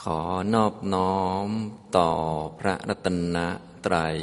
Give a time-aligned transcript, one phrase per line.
[0.00, 0.20] ขอ
[0.54, 1.48] นอบน้อม
[1.96, 2.10] ต่อ
[2.58, 3.36] พระรัตน
[3.86, 4.18] ตรัย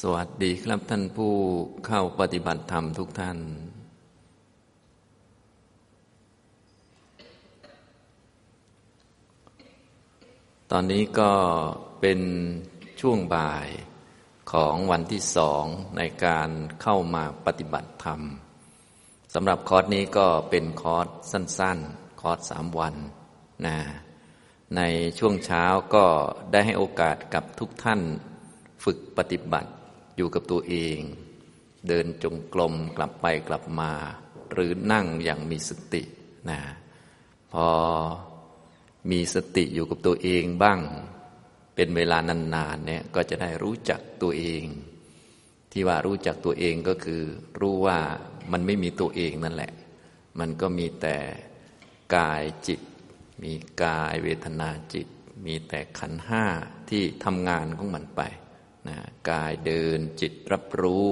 [0.00, 1.34] สวัสดีครับท่านผู้
[1.86, 3.38] เข้าปฏิบัติธรรมทุกท่าน
[10.70, 11.32] ตอนนี้ก็
[12.00, 12.20] เป็น
[13.00, 13.68] ช่วงบ่าย
[14.52, 15.64] ของวันที่สอง
[15.96, 16.50] ในการ
[16.82, 18.22] เข้ามาปฏิบัติธรรม
[19.36, 22.94] สำหรับคอร์สนี้ก็เป็นคอร์สสั้น ๆ คอร์สสามวัน
[23.66, 23.76] นะ
[24.76, 24.80] ใน
[25.18, 26.04] ช่วงเช้าก็
[26.52, 28.00] ได้ให้โอกาสกับทุกท่าน
[28.84, 29.70] ฝึกปฏิบัติ
[30.16, 30.98] อยู่กับตัวเอง
[31.88, 33.92] เดินจงกรมกลับไปกลับมา
[34.52, 36.02] หรือนั่งอย่างมีสติ
[36.50, 36.60] นะ
[37.52, 37.68] พอ
[39.10, 40.80] มีสติอยู่กับตัวเองบ้าง
[41.74, 44.64] เป็นเวลานานๆเนี่ยก็จะได้รู้จักตัวเอง
[45.72, 47.22] ที่ว่ารู้จักตัวเองก็คือ
[47.60, 47.98] รู้ว่า
[48.52, 49.72] มันไม่มีตัวเองนั่นแหละ
[50.38, 51.16] มันก็มีแต่
[52.16, 52.80] กายจิต
[53.42, 55.08] มีกายเวทนาจิต
[55.46, 56.44] มีแต่ขันห้า
[56.90, 58.22] ที่ทำงานของมันไป
[58.88, 58.96] นะ
[59.30, 61.06] กายเดินจิตรับรู้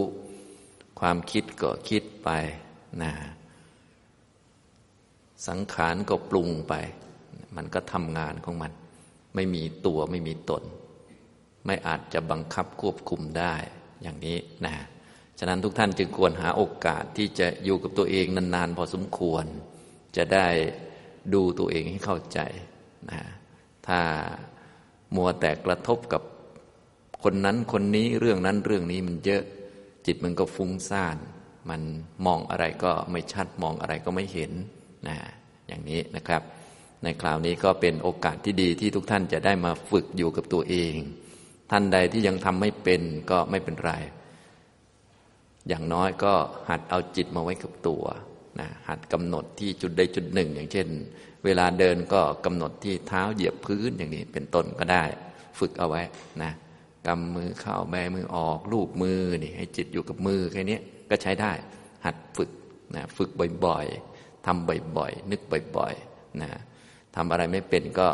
[1.00, 2.30] ความคิดก็คิดไป
[3.02, 3.12] นะ
[5.48, 6.74] สังขารก็ปรุงไป
[7.56, 8.72] มันก็ทำงานของมัน
[9.34, 10.62] ไม่มีตัวไม่มีตน
[11.66, 13.54] ไม่อาจจะบังคับควบคุมได้
[14.02, 14.74] อย่างนี้นะ
[15.44, 19.44] ฉะนั้นทุกท่านจึงควรหาโอกาสที่จะอยู่กับตัวเองนานๆ พอสมควร
[20.16, 20.48] จะได้
[21.34, 22.38] ดูตัวเองให้เข้าใจ
[23.10, 23.22] นะ
[23.88, 24.00] ถ้า
[25.16, 26.22] มัวแต่กระทบกับ
[27.22, 29.42] คนนั้นคนนี้เรื่องนั้นเรื่องนี้มันเยอะ
[30.06, 31.16] จิตมันก็ฟุ้งซ่าน
[31.70, 31.80] มัน
[32.26, 34.52] มองอะไรก็ไม่ชัดมองอะไรก็ไม่เห็น
[35.08, 35.16] นะ
[35.68, 36.42] อย่างนี้นะครับ
[37.02, 40.94] ในคราวนี้ก็เป็นโอกาสที่ดีที่ทุกท่านจะได้มาฝึกอยู่กับตัวเอง
[41.70, 43.92] ท่านใดที่ยังทำไม่เป็นก็ไม่เป็นไร
[45.68, 46.32] อย่างน้อยก็
[46.68, 48.04] หัดเอาจิตมาไว้กับตัว
[48.60, 50.88] นะหัดกำหนดที่จุดใดจุดหนึ่ง อย่างเช่น
[51.44, 55.04] เวลาเดินก็กำหนดที่เท้าเหยียบพื้นอย่างนี้เป็นต้นก็ได้
[55.58, 56.02] ฝึกเอาไว้
[56.42, 56.52] นะ
[57.06, 60.78] กำมือเข้าแบมือออกลูบมือนี่ให้จิตอยู่กับมือแค่นี้
[61.10, 61.52] ก็ใช้ได้
[62.04, 62.50] หัดฝึก
[62.94, 63.30] นะฝึก
[63.66, 65.40] บ่อยๆทำบ่อยๆ นึก
[65.76, 66.50] บ่อยๆนะ
[67.16, 68.08] ทำอะไรไม่เป็นก็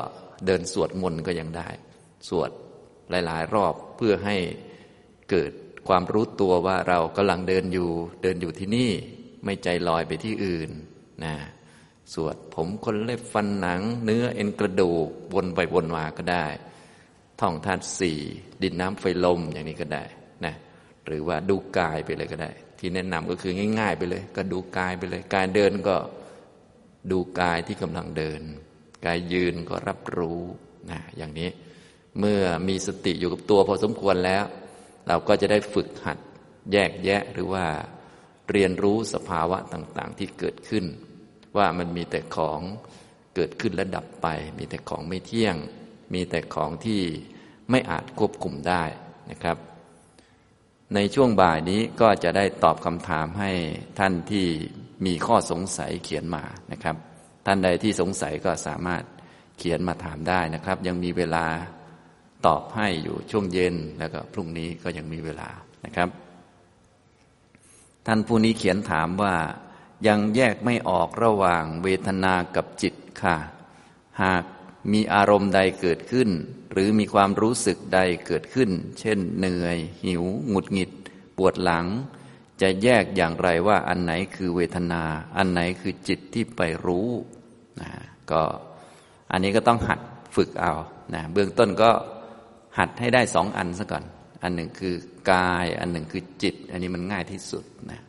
[0.47, 1.69] เดินสวดมนต์ก็ยังได้
[2.29, 2.51] สวด
[3.11, 4.37] หลาย ๆ รอบเพื่อให้
[5.31, 5.53] เกิด
[5.89, 7.91] ความรู้ตัวว่าเรากำลังเดินอยู่
[8.23, 8.91] เดินอยู่ที่นี่
[9.45, 10.71] ไม่ใจลอยไปที่อื่น
[11.25, 11.35] นะ
[12.13, 16.47] สวดผมคนเล็บฟันหนัง เนื้อเอ็นกระดูกวนไปวนมาก็ได้
[17.41, 18.19] ท่องธาตุสี่
[18.63, 20.05] ดินน้ำไฟลมอย่างนี้ก็ได้
[20.45, 20.55] นะ
[21.07, 25.97] หรือว่าดูกายไปเลยก็ได้ ที่แนะนำก็คือง่าย ๆ ไปเลย ก็ดูกายไปเลย กายเดินก็
[27.11, 28.43] ดูกายที่กำลังเดิน
[29.05, 30.41] กายยืนก็รับรู้
[30.91, 31.49] นะอย่างนี้
[32.19, 34.45] เมื่อมีสติอยู่กับตัวพอสมควรแล้ว
[35.09, 36.19] เราก็จะได้ฝึกหัด
[36.73, 37.67] แยกแยะหรือว่า
[38.51, 40.85] เรียนรู้สภาวะต่างๆ ที่เกิดขึ้น
[41.57, 42.61] ว่ามันมีแต่ของ
[43.35, 44.27] เกิดขึ้นและดับไป
[44.59, 45.57] มีแต่ของไม่เที่ยง
[46.15, 47.03] มีแต่ของที่
[47.71, 48.85] ไม่อาจควบคุมได้
[49.31, 49.57] นะครับ
[50.95, 53.51] ในช่วงบ่ายนี้ก็จะได้ตอบคำถามให้
[53.99, 54.47] ท่านที่
[55.07, 56.97] มีข้อสงสัยเขียนมานะครับ
[57.47, 59.03] ท่านใดที่สงสัยก็สามารถ
[59.59, 61.47] เขียนมาถามได้นะครับ ยังมีเวลา
[62.47, 65.49] ตอบให้อยู่ช่วงเย็นแล้วก็พรุ่งนี้ก็ยังมีเวลา
[65.85, 66.09] นะครับ
[68.07, 69.35] ท่านผู้นี้เขียนถามว่า
[70.07, 73.37] ยังแยกไม่ออกระหว่างเวทนากับจิตค่ะ
[74.23, 74.45] หาก
[74.93, 76.29] มีอารมณ์ใดเกิดขึ้น
[76.73, 78.71] หรือมีความรู้สึกใดเกิดขึ้น
[79.01, 80.91] เช่น เหนื่อย หิว หงุดหงิด
[81.37, 81.87] ปวดหลัง
[82.61, 85.03] จะแยกอย่างไรว่าอันไหนคือเวทนา
[85.37, 87.09] อันไหนคือจิตที่ไปรู้
[87.81, 87.91] นะ
[88.31, 88.43] ก็
[89.33, 90.01] อันนี้ก็ต้องหัด
[90.37, 90.73] ฝึกเอา
[91.15, 91.91] นะเบื้องต้นก็
[92.79, 94.05] หัดให้ได้สองอันซะก่อน
[94.43, 94.95] อันหนึ่งคือ
[95.33, 98.01] กาย อันหนึ่งคือจิต อันนี้มันง่ายที่สุดนะ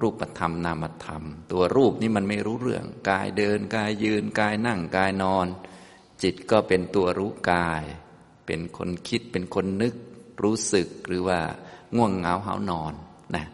[0.00, 1.22] รูปธรรมนามธรรม
[1.52, 5.46] ตัวรูปนี่มันไม่รู้เรื่อง กายเดินกายยืนกายนั่งกายนอน
[6.22, 7.82] จิตก็เป็นตัวรู้กาย
[8.46, 9.94] เป็นคนคิดเป็นคนนึก
[10.42, 11.40] รู้สึกหรือว่า
[11.96, 12.92] ง่วงเหงาหานอน
[13.34, 13.44] นะ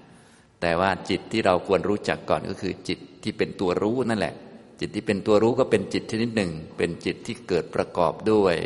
[0.61, 4.35] แต่ว่าจิตที่เราควรรู้จักก่อนก็คือ จิตที่เป็นตัวรู้นั่นแหละ
[4.81, 8.57] จิตที่เป็นตัวรู้ก็เป็นจิตชนิดหนึ่ง เป็นจิตที่เกิดประกอบด้วย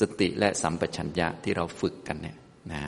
[0.00, 2.36] สติและสัมปชัญญะที่เราฝึกกันเนี่ย
[2.72, 2.82] นะ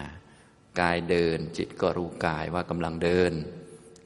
[0.81, 3.33] กายเดินจิตก็รู้กายว่ากำลังเดิน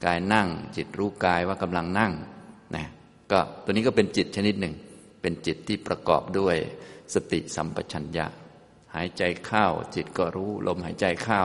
[0.07, 2.13] กายนั่งจิตรู้กายว่ากำลังนั่ง
[2.77, 2.87] นะ
[3.33, 4.75] ก็ตัวนี้ก็เป็นจิตชนิดหนึ่ง
[5.23, 6.57] เป็นจิตที่ประกอบด้วย
[7.15, 8.27] สติสัมปชัญญะ
[8.95, 11.43] หายใจเข้าจิตก็รู้ลมหายใจเข้า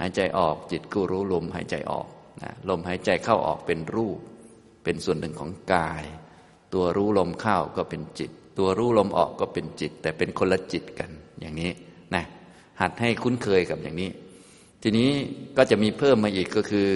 [0.00, 2.06] หายใจออกจิตก็รู้ลมหายใจออก
[2.42, 4.18] นะลมหายใจเข้าออกเป็นรูป
[4.84, 6.04] เป็นส่วนหนึ่งของกาย
[6.72, 11.10] ตัวรู้ลมเข้าก็เป็นจิต ตัวรู้ลมออกก็เป็นจิต แต่เป็นคนละจิตกัน
[11.40, 11.70] อย่างนี้
[12.14, 12.24] นะ
[12.80, 14.10] หัดให้คุ้นเคยกับอย่างนี้
[14.82, 15.10] ทีนี้
[15.56, 16.90] ก็จะมีเพิ่มมาอีกก็คือ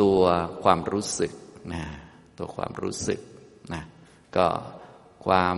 [0.00, 0.20] ตัว
[0.62, 1.32] ความรู้สึก
[1.72, 1.84] นะ
[2.38, 3.20] ตัวความรู้สึก
[3.72, 3.82] นะ
[4.36, 4.46] ก็
[5.26, 5.56] ความ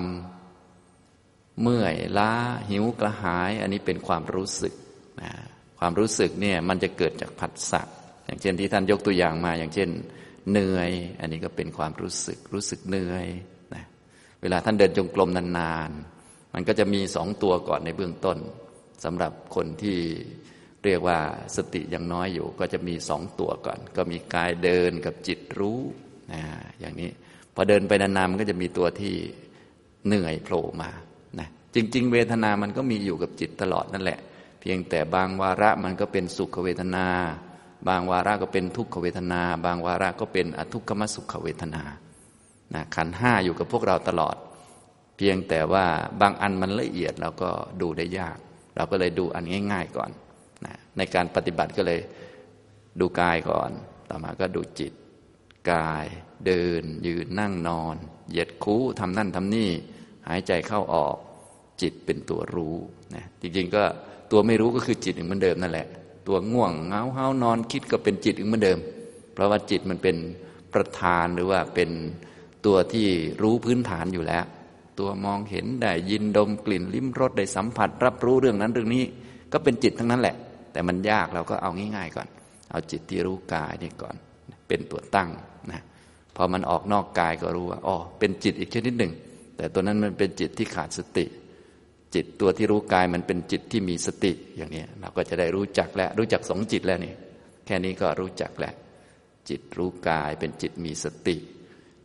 [1.62, 2.32] เมื่อยล้า
[2.70, 4.74] หิวกระหาย อันนี้เป็นความรู้สึก
[5.22, 5.30] นะ
[5.78, 7.82] ความรู้สึกเนี่ยมันจะเกิดจากผัสสะ
[8.24, 9.88] อย่างเช่นที่ท่านยกตัวอย่างมา อย่างเช่น
[10.50, 10.90] เหนื่อย
[11.20, 13.26] อันนี้ก็เป็นความรู้สึก รู้สึกเหนื่อย
[14.42, 18.38] เวลาท่านเดินจงกรมนานๆ มันก็จะมีสองตัวก่อนในเบื้องต้น
[19.04, 19.98] สำหรับคนที่
[20.84, 21.18] เรียกว่า
[21.56, 25.80] สติยังน้อยอยู่ ก็จะมีสองตัวก่อน ก็มีกายเดินกับจิตรู้
[26.32, 26.42] นะ
[26.80, 27.10] อย่างนี้
[27.54, 29.14] พอเดินไปนานๆมันก็จะมีตัวที่
[30.06, 30.90] เหนื่อยโผล่มา
[31.38, 34.18] นะจริง ๆ เวทนามันก็มีอยู่กับจิตตลอดนั่นแหละ
[34.60, 37.06] เพียงแต่บางวาระมันก็เป็นสุขเวทนา
[37.88, 41.82] บางวาระก็เป็นทุกขเวทนา บางวาระก็เป็นอทุกขมสุขเวทนา
[42.74, 44.36] นะขันห้าอยู่กับพวกเราตลอด
[45.16, 45.86] เพียงแต่ว่า
[46.20, 47.50] บางอันมันละเอียดเราก็
[47.80, 48.38] ดูได้ยาก
[48.76, 50.10] เราก็เลยดูอันง่าย ๆก่อน
[50.66, 52.00] นะในการปฏิบัติก็เลย
[53.00, 53.70] ดูกายก่อน
[54.08, 54.92] ต่อมาก็ดูจิต
[55.72, 56.06] กาย
[56.46, 57.96] เดิน ยืนนั่งนอน
[58.28, 59.70] เหยียดคู้ทำนั่นทำนี่
[60.28, 61.16] หายใจเข้าออก
[61.82, 62.76] จิตเป็นตัวรู้
[63.14, 63.82] นะจริงๆก็
[64.30, 65.86] ตัวไม่รู้ก็คือจิตเหมือนเดิมนั่นแหละ
[66.28, 68.78] ตัวง่วงเงาเฮานอนคิดก็เป็นจิตเหมือนเดิม
[69.32, 70.16] เพราะว่าจิตมันเป็น
[70.74, 71.90] ประธานหรือว่าเป็น
[72.66, 73.06] ตัวที่
[73.42, 74.44] รู้พื้นฐานอยู่แล้ว
[74.98, 79.04] ตัวมองเห็นได้ยินดมกลิ่นลิ้มรสได้สัมผัส รับรู้เรื่องนั้นเรื่องนี้
[79.52, 80.36] ก็เป็นจิตทั้งนั้นแหละ
[80.72, 82.28] แต่มันยากเราก็เอาง่าย ๆ ก่อน
[82.70, 84.14] เอาจิตที่รู้กายนี่ก่อน
[84.68, 85.28] เป็นตัวตั้ง
[85.70, 85.82] นะ
[86.36, 89.12] พอมันออกนอกกายก็รู้ว่าอ๋อเป็นจิตอีกชนิดหนึ่ง
[89.56, 91.26] แต่ตัวนั้นมันเป็นจิตที่ขาดสติ
[92.14, 97.14] จิตตัวที่รู้กายมันเป็นจิตที่มีสติอย่างนี้เราก็จะได้รู้จักแล้วรู้จักสองจิตแล้วนี่
[97.66, 98.74] แค่นี้ก็รู้จักแล้ว
[99.48, 101.36] จิตรู้กายเป็นจิตมีสติ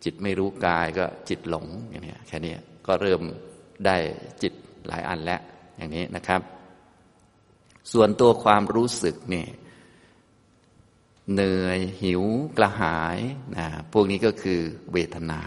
[0.04, 2.56] จิตไม่รู้กายก็จิตหลงอย่างนี้แค่นี้
[2.88, 3.22] ก็เริ่ม
[3.86, 3.98] ได้
[4.42, 4.54] จิต
[4.88, 5.42] หลายอันแล้ว
[5.78, 6.42] อย่างนี้นะครับ
[7.92, 9.46] ส่วนตัวความรู้สึกนี่
[11.34, 12.24] เหนื่อยหิว
[12.58, 13.18] กระหาย
[13.58, 14.60] นะพวกนี้ก็คือ
[14.92, 15.42] เวทนา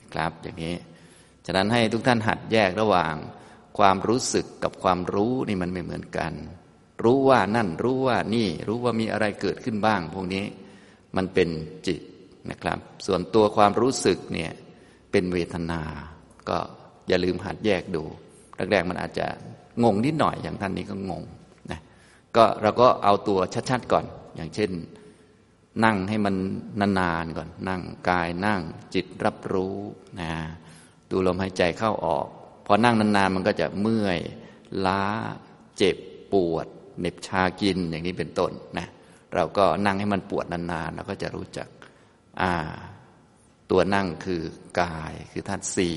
[0.00, 0.74] นะครับ อย่างนี้
[1.46, 3.14] ฉะนั้นให้ทุกท่านหัดแยกระหว่าง
[3.78, 6.32] ความรู้สึกกับความรู้นี่มันไม่เหมือนกัน
[7.04, 10.44] รู้ว่านั่นรู้ว่านี่ รู้ว่ามีอะไรเกิดขึ้นบ้าง พวกนี้
[11.16, 11.48] มันเป็น
[11.86, 12.00] จิต
[12.50, 14.50] นะครับ ส่วนตัวความรู้สึกเนี่ย
[15.10, 15.82] เป็นเวทนา
[16.48, 16.58] ก็
[17.08, 18.02] อย่าลืมหัดแยกดู
[18.70, 19.26] แรกๆมันอาจจะ
[19.84, 21.22] งงนิดหน่อยอย่างท่านนี้ก็งง
[21.70, 21.80] นะ
[22.36, 23.38] ก็เราก็เอาตัว
[23.70, 24.04] ชัดๆก่อน
[24.36, 24.70] อย่างเช่น
[25.84, 26.34] นั่งให้มัน
[26.98, 28.60] นานๆก่อน นั่งกายนั่ง
[28.94, 29.76] จิตรับรู้
[30.20, 30.32] นะ
[31.10, 32.26] ดูลมหายใจเข้าออก
[32.66, 34.18] พอนั่งนานๆมันก็จะเมื่อย
[34.86, 35.04] ล้า
[35.76, 35.96] เจ็บ
[36.32, 36.66] ปวด
[36.98, 38.86] เหน็บชากินอย่างนี้เป็นต้นนะ
[39.34, 41.68] เราก็นั่งให้มันปวดนานๆเราก็จะรู้จัก
[42.42, 42.52] อ่า
[43.70, 44.42] ตัวนั่งคือ
[44.80, 45.96] กายคือธาตุสี่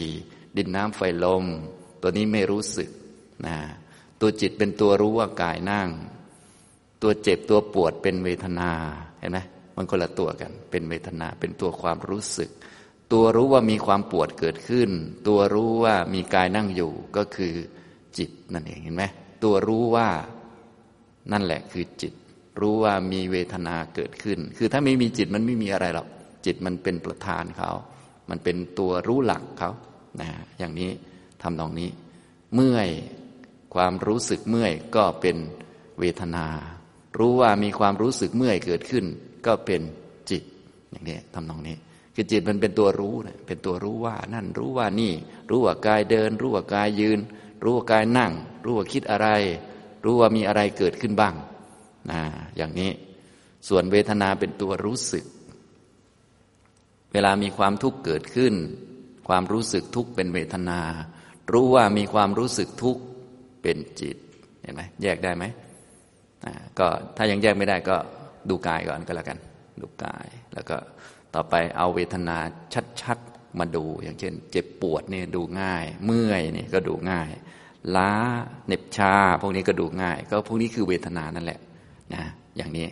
[0.58, 1.46] ดินน้ำไฟลม
[2.02, 2.90] ตัวนี้ไม่รู้สึก
[3.48, 3.58] นะ
[4.22, 5.90] ตัวจิตเป็นตัวรู้ว่ากายนั่ง
[7.02, 8.72] ตัวเจ็บตัวปวดเป็นเวทนา
[9.20, 9.40] เห็นไหม
[9.76, 12.50] มันคนละตัวกัน เป็นเวทนาเป็นตัวความรู้สึก
[13.14, 14.90] ตัวรู้ว่ามีความปวดเกิดขึ้น
[15.28, 17.54] ตัวรู้ว่ามีกายนั่งอยู่ก็คือ
[18.18, 19.04] จิตนั่นเองเห็นไหม
[19.44, 20.10] ตัวรู้ว่า
[21.32, 22.14] นั่นแหละคือจิต
[22.62, 26.08] รู้ว่ามีเวทนาเกิดขึ้น คือถ้าไม่มีจิตมันไม่มีอะไรหรอก
[26.46, 27.72] จิตมันเป็นประธานเขา
[28.30, 29.72] มันเป็นตัวรู้หลักเขา
[30.22, 30.92] นะอย่างนี้
[31.42, 31.90] ทำตรงนี้
[32.56, 32.90] เมื่อย
[33.76, 35.38] ความรู้สึกเมื่อยก็เป็น
[36.00, 36.48] เวทนา
[37.18, 39.06] รู้ว่ามีความรู้สึกเมื่อยเกิดขึ้น
[39.46, 39.82] ก็เป็น
[40.30, 40.44] จิต
[40.92, 41.76] อย่างนี้ทำนองนี้
[42.16, 45.14] คือจิตมันเป็นตัวรู้นะเป็นตัวรู้ว่านั่นรู้ว่านี่
[45.50, 47.20] รู้ว่ากายเดิน รู้ว่ากายยืน
[47.64, 48.32] รู้ว่ากายนั่ง
[48.66, 49.28] รู้ว่าคิดอะไร
[50.06, 51.36] รู้ว่ามีอะไรเกิดขึ้นบ้าง
[52.12, 52.22] นะ
[52.58, 52.92] อย่างนี้
[53.68, 55.26] ส่วนเวทนาเป็นตัวรู้สึก
[57.14, 58.54] เวลามีความทุกข์เกิดขึ้น
[59.28, 60.80] ความรู้สึกทุกข์เป็นเวทนา
[61.52, 63.02] รู้ว่ามีความรู้สึกทุกข์
[63.62, 64.18] เป็นจิต
[64.62, 65.46] เห็นไหมแยกได้ไหม
[66.80, 66.88] ก็
[67.18, 67.98] ถ้ายังแยกไม่ได้ก็
[68.50, 69.38] ดูกายก่อนก็แล้วกัน
[69.82, 70.78] ดูกาย แล้วก็
[71.36, 72.38] ต่อไปเอาเวทนา
[73.02, 77.30] ชัดๆมาดู อย่างเช่น เจ็บปวดนี่ดูง่าย เมื่อยนี่ก็ดูง่าย
[77.96, 78.12] ล้า
[78.68, 81.60] เน็บชา พวกนี้ก็ดูง่าย ก็พวกนี้คือเวทนานั่นแหละ
[82.14, 82.24] นะ
[82.58, 82.88] อย่างนี้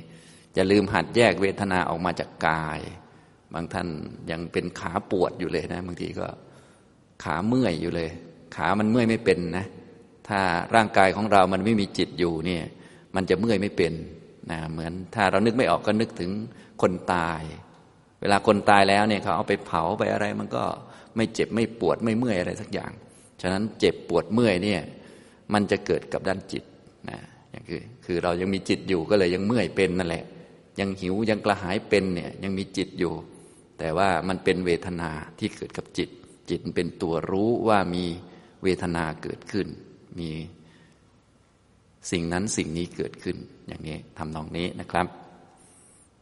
[0.56, 3.88] จะลืมหัดแยกเวทนาออกมาจากกายางท่าน
[4.32, 6.28] ยังเป็นขาปวดอยู่เลยนะบางทีก็
[7.24, 8.10] ขาเมื่อยอยู่เลย
[8.56, 9.66] ขามันเมื่อยไม่เป็นนะ
[10.28, 10.40] ถ้า
[10.76, 12.64] ร่างกายของเรามันไม่มีจิตอยู่เนี่ย
[13.16, 13.94] มันจะเมื่อยไม่เป็น
[14.52, 16.32] นะเหมือนถ้าเรานึกไม่ออกก็นึกถึง
[16.82, 17.42] คนตาย
[18.22, 20.64] เวลาคนตายแล้วเนี่ยเขาเอาไปเผาไปอะไร มันก็
[21.16, 22.92] ไม่เจ็บไม่ปวดไม่เมื่อยอะไรสักอย่าง
[23.42, 24.82] ฉะนั้นเจ็บปวดเมื่อยเนี่ย
[25.54, 26.64] มันจะเกิดกับด้านจิต
[27.10, 27.20] นะ
[27.52, 30.24] อย่างคือคือเรายังมีจิตอยู่ก็เลยยังเมื่อยเป็นนั่นแหละ
[30.80, 33.14] ยังหิวยังกระหายเป็นเนี่ยยังมีจิตอยู่
[33.80, 36.10] แต่ว่ามันเป็นเวทนาที่เกิดกับจิต
[36.50, 38.06] จิตเป็นตัวรู้ว่ามี
[38.64, 39.68] เวทนาเกิดขึ้น
[40.20, 40.30] มี
[42.12, 45.08] สิ่งนั้นสิ่งนี้เกิดขึ้น อย่างนี้ทำนองนี้นะครับ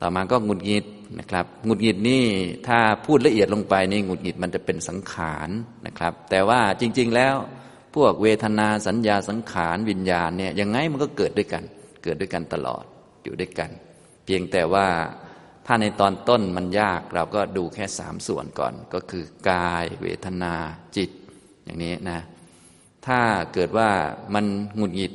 [0.01, 0.85] ต่อมาก็หงุดหงิด
[1.19, 2.23] นะครับหงุดหงิดนี่
[2.67, 5.49] ถ้าพูดละเอียดลงไปนี่หงุดหงิดมันจะเป็นสังขาร
[5.87, 7.35] นะครับ แต่ว่าจริง ๆ แล้ว
[7.95, 11.63] พวกเวทนาสัญญาสังขารวิญญาณเนี่ยยังไงมันก็เกิดด้วยกัน
[12.03, 12.83] เกิดด้วยกันตลอด
[13.23, 13.69] อยู่ด้วยกัน
[14.25, 14.87] เพียงแต่ว่า
[15.65, 20.53] ถ้าในตอนต้นมันยากเราก็ดูแค่สามส่วนก่อน ก็คือกายเวทนา
[20.97, 21.09] จิต
[21.63, 22.19] อย่างนี้นะ
[23.07, 23.19] ถ้า
[23.53, 23.89] เกิดว่า
[24.33, 24.45] มัน
[24.77, 25.13] หงุดหงิด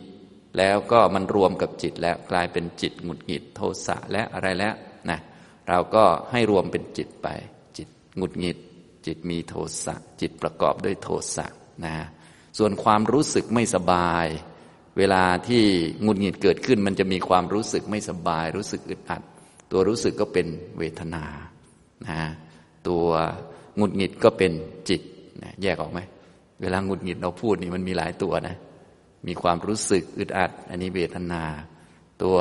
[0.59, 4.75] แล้วก็มันรวมกับจิตแล้วกลายเป็นจิตหงุดหงิดโทสะและอะไรแล้ว
[5.11, 5.19] นะ
[5.69, 7.29] เราก็ให้รวมเป็นจิตไป
[7.77, 8.59] จิตหงุดหงิด
[9.07, 9.55] จิตมีโท
[9.85, 11.47] สะจิตประกอบด้วยโทสะ
[11.85, 11.97] นะ
[12.59, 14.27] ส่วนความรู้สึกไม่สบาย
[14.99, 15.65] เวลาที่
[16.03, 19.23] หงุดหงิดเกิดขึ้น มันจะมีความรู้สึกไม่สบาย รู้สึกอึดอัด
[19.71, 20.47] ตัวรู้สึกก็เป็น
[20.79, 21.25] เวทนา
[22.09, 22.21] นะ
[22.89, 23.07] ตัว
[23.77, 24.53] หงุดหงิดก็เป็น
[24.89, 25.03] จิต
[25.43, 26.01] นะแยกออกไหม
[26.61, 28.57] เวลาหงุดหงิดเราพูดนี่มันมีหลายตัวนะ
[29.27, 31.43] มีความรู้สึกอึดอัด อันนี้เวทนา
[32.23, 32.39] ตัว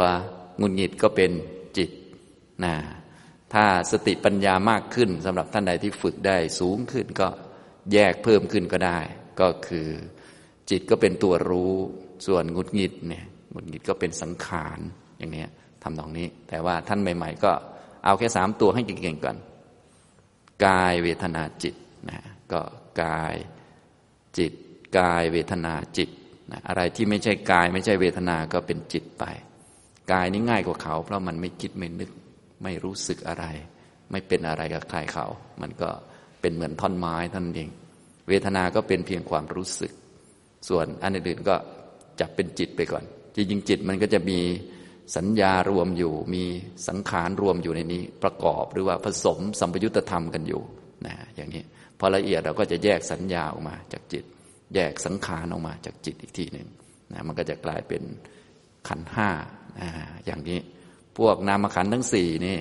[0.62, 1.32] งุนหงิดก็เป็น
[1.78, 1.90] จิต
[2.64, 2.74] นะ
[3.54, 7.28] ถ้าสติปัญญามากขึ้นสำหรับท่านใดที่ฝึกได้สูงขึ้นก็
[7.94, 9.00] แยกเพิ่มขึ้นก็ได้
[9.40, 9.88] ก็คือ
[10.70, 11.74] จิตก็เป็นตัวรู้
[12.28, 14.80] ส่วนงุดหงิดเนี่ยงุดหงิดก็เป็นสังขาร
[15.18, 15.46] อย่างนี้
[15.84, 17.52] ทำตรงนี้ แต่ว่าท่านใหม่ ๆ ก็
[18.06, 19.38] เอาแค่สามตัวให้เก่งๆก่อน
[20.66, 21.76] กายเวทนาจิต
[22.10, 22.20] นะ
[22.52, 22.62] ก็
[23.04, 23.36] กาย
[24.38, 24.54] จิต
[25.00, 26.10] กายเวทนาจิต
[26.52, 29.24] นะอะไรที่ไม่ใช่กายไม่ใช่เวทนาก็เป็นจิตไป
[30.12, 32.12] กายนี่ง่ายกว่าเขา เพราะมันไม่คิดไม่นึก
[32.64, 33.46] ไม่รู้สึกอะไร
[34.12, 35.26] ไม่เป็นอะไรกับใครเขา
[35.62, 35.90] มันก็
[36.42, 37.70] เป็นเหมือนท่อนไม้ท่านเอง
[38.28, 39.92] เวทนาก็เป็นเพียงความรู้สึก
[40.70, 41.56] ส่วนอันอื่นๆก็
[42.20, 43.04] จับเป็นจิตไปก่อน
[43.36, 44.40] จริงๆจิตมันก็จะมี
[45.16, 46.44] สัญญารวมอยู่ มี
[46.88, 50.62] สังขารรวมอยู่ในนี้ประกอบหรือว่าผสมสัมปยุตธรรมกันอยู่
[51.06, 51.64] นะอย่างนี้
[52.00, 54.24] พอละเอียดเราก็จะแยกสัญญาออกมาจากจิต
[54.76, 56.68] แยกสังขารออกมาจากจิตอีกทีหนึ่ง
[57.12, 58.04] นะมันก็จะกลายเป็น
[58.88, 59.30] ขันห้า
[59.80, 59.90] นะ
[60.26, 60.60] อย่างนี้
[61.18, 62.58] พวกนามขันทั้งสี่นี่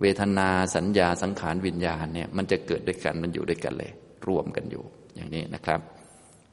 [0.00, 3.92] เวทนาสัญญาสังขารวิญญาณเนี่ยมันจะเกิดด้วยกันมันอยู่ด้วยกันเลย
[4.28, 4.84] รวมกันอยู่
[5.14, 5.80] อย่างนี้นะครับ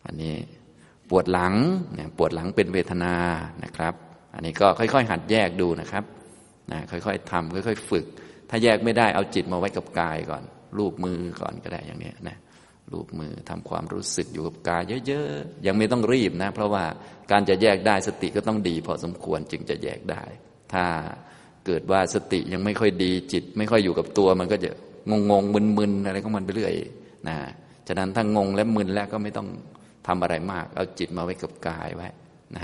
[0.05, 0.33] อันนี้
[1.09, 1.53] ปวดหลัง
[1.95, 3.13] เนี่ยปวดหลังเป็นเวทนา
[3.63, 3.93] นะครับ
[4.33, 6.03] อันนี้ก็ค่อยๆ หัดแยกดูนะครับ
[6.71, 8.05] นะค่อยๆทำค่อยๆ ฝึก
[8.49, 10.43] ถ้าแยกไม่ได้เอาจิตมาไว้กับกายก่อน
[10.77, 12.37] รูปมือก่อนก็ได้อย่างนี้นะ
[12.93, 16.83] รูปมือทำความรู้สึกอยู่กับกายเยอะๆ ยังไม่ต้องรีบนะ เพราะว่า
[17.31, 20.23] การจะแยกได้สติก็ต้องดี พอสมควรจึงจะแยกได้
[20.73, 20.85] ถ้า
[21.65, 24.69] เกิดว่าสติยังไม่ค่อยดีจิต ไม่ค่อยอยู่กับตัวมันก็จะ
[25.09, 26.73] งงงมึนมึนอะไรของมันไปเรื่อย
[27.27, 27.37] นะ
[27.87, 29.47] ฉะนั้นถ้างงและมึนแล้วก็ไม่ต้อง
[30.07, 32.09] ทำอะไรมาก เอาจิตมาไว้กับกายไว้
[32.55, 32.63] นะ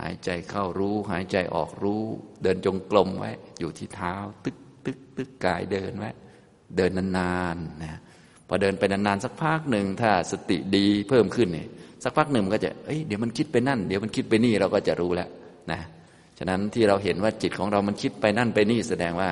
[0.00, 2.02] หายใจเข้ารู้ หายใจออกรู้
[2.42, 3.30] เดินจงกรมไว้
[3.60, 4.14] อยู่ที่เท้า
[4.44, 6.10] ตึกตึกตึกกายเดินไว้
[6.76, 7.98] เดินนานๆนะ
[8.48, 11.68] พอเดินไปนานๆสักพักหนึ่งถ้าสติดีเพิ่มขึ้นเนี่ย
[12.04, 15.28] สักพักหนึ่งมันก็จะเอ้ยเดี๋ยวมันคิดไปนั่น เดี๋ยวมันคิดไปนี่เราก็จะรู้แล้ว
[15.72, 15.80] นะ
[16.38, 19.30] ฉะนั้นที่เราเห็นว่าจิตของเรามันคิดไปนั่นไปนี่แสดงว่า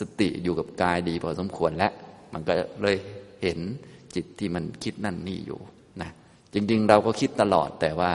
[0.00, 1.92] สติอยู่กับกายดีพอสมควรแล้ว
[2.32, 2.52] มันก็
[2.82, 2.96] เลย
[3.42, 3.58] เห็น
[4.14, 5.60] จิตที่มันคิดนั่นนี่อยู่
[6.54, 8.12] จริง ๆ เราก็คิดตลอดแต่ว่า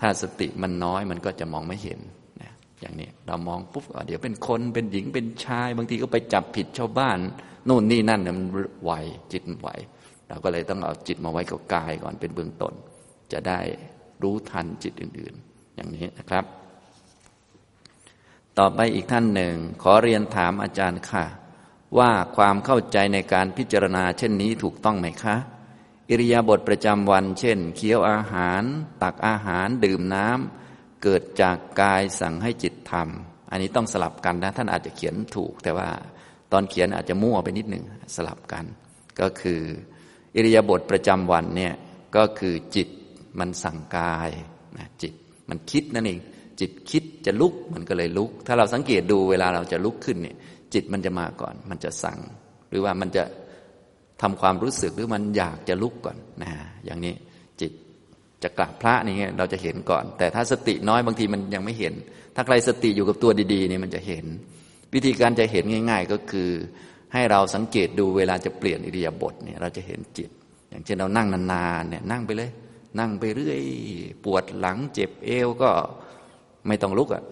[0.00, 2.00] ถ้าสติมันน้อยมันก็จะมองไม่เห็น
[2.42, 7.18] นะอย่างนี้เรามองปุ๊บเดี๋ยวเป็นคนเป็นหญิงเป็นชาย บางทีก็ไปจับผิดชาวบ้าน
[7.68, 8.46] นู่นนี่นั่นเนี่ยมัน
[8.82, 8.92] ไหว
[9.32, 9.68] จิตมันไหว
[10.28, 12.74] เราก็เลยต้องเอาจิตมาไว้กับกายก่อนเป็นเบื้องต้น
[13.32, 13.60] จะได้
[14.22, 16.44] รู้ทันจิตอื่น ๆ อย่างนี้นะครับ
[18.58, 21.24] ต่อไปอีกท่านหนึ่ง ขอเรียนถามอาจารย์ค่ะ
[21.98, 25.36] ว่าความเข้าใจในการพิจารณาเช่นนี้ถูกต้องไหมคะ
[26.10, 28.62] อิริยาบถประจำวัน เช่น เคี้ยวอาหาร
[29.02, 35.88] ตักอาหารดื่มน้ำเกิดจากกายสั่งให้จิตทำอันนี้ต้องสลับกันนะ ท่านอาจจะเขียนถูก แต่ว่า
[36.52, 37.84] ตอนเขียนอาจจะมั่วไปนิดหนึ่ง
[38.16, 38.64] สลับกัน
[39.20, 39.60] ก็คือ
[40.34, 41.74] อิริยาบถประจำวันเนี่ย
[42.16, 42.88] ก็คือจิต
[43.38, 44.30] มันสั่งกาย
[44.76, 45.14] นะจิต
[45.48, 46.20] มันคิดนั่นเอง
[46.60, 50.36] จิตคิดจะลุกมันก็เลยลุก ถ้าเราสังเกตดูเวลาเราจะลุกขึ้นเนี่ย
[50.74, 52.18] จิตมันจะมาก่อน มันจะสั่ง
[52.70, 53.24] หรือว่ามันจะ
[54.22, 56.50] ทำความรู้สึกหรือมันอยากจะลุกก่อนนะ
[56.84, 57.14] อย่างนี้
[57.60, 57.72] จิต
[58.42, 61.94] จะกราบพระนี่เราจะเห็นก่อน แต่ถ้าสติน้อยบางทีมันยังไม่เห็น
[62.34, 64.24] ถ้าใครสติอยู่กับตัวดีๆนี่มันจะเห็น
[64.94, 66.50] วิธีการจะเห็นง่าย ๆ ก็คือ
[67.12, 70.30] ให้เราสังเกตดูเวลาจะเปลี่ยนอิริยาบถเนี่ยเราจะเห็นจิต
[70.70, 72.50] อย่างเช่นเรานั่งนานๆเนี่ยนั่งไปเลย
[72.98, 73.60] นั่งไปเรื่อย
[74.24, 75.70] ปวดหลังเจ็บเอวก็
[76.66, 77.22] ไม่ต้องลุกอะ่ะ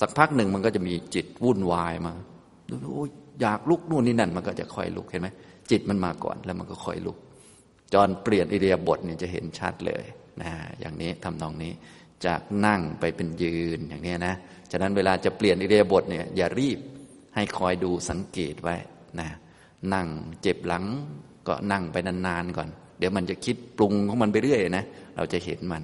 [0.00, 2.12] สักพักหนึ่งมันก็จะมีจิตวุ่นวายมา
[2.84, 3.04] โอ้
[3.40, 5.28] อยากลุกนู่นนี่นั่นมันก็จะค่อยลุกเห็นไหม
[5.70, 7.18] จิตมันมาก่อนแล้วมันก็ค่อยลุก
[7.94, 10.04] จอนเปลี่ยนอิริยาบถเนี่ยจะเห็นชัดเลย
[10.42, 11.72] นะอย่างนี้ทำนองนี้
[12.26, 14.34] จากนั่งไปเป็นยืนอย่างนี้นะ
[14.70, 16.78] ฉะนั้นเวลาจะเปลี่ยนอิเดียบทเนี่ยอย่ารีบ
[17.34, 18.76] ให้คอยดูสังเกตไว้
[19.20, 19.28] นะ
[19.94, 20.06] นั่ง
[20.42, 20.84] เจ็บหลัง
[21.48, 22.68] ก็นั่งไปนานๆก่อน
[22.98, 24.84] เดี๋ยวมันจะคิดปรุงของมันไปเรื่อยนะ
[25.16, 25.82] เราจะเห็นมัน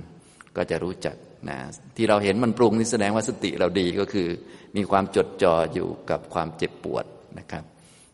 [0.56, 1.16] ก็จะรู้จัก
[1.48, 1.58] นะ
[1.96, 4.28] ที่เราเห็นมันปรุงนี่แสดงว่าสติเราดีก็คือ
[4.76, 7.04] มีความจดจ่ออยู่กับความเจ็บปวด
[7.38, 7.64] นะครับ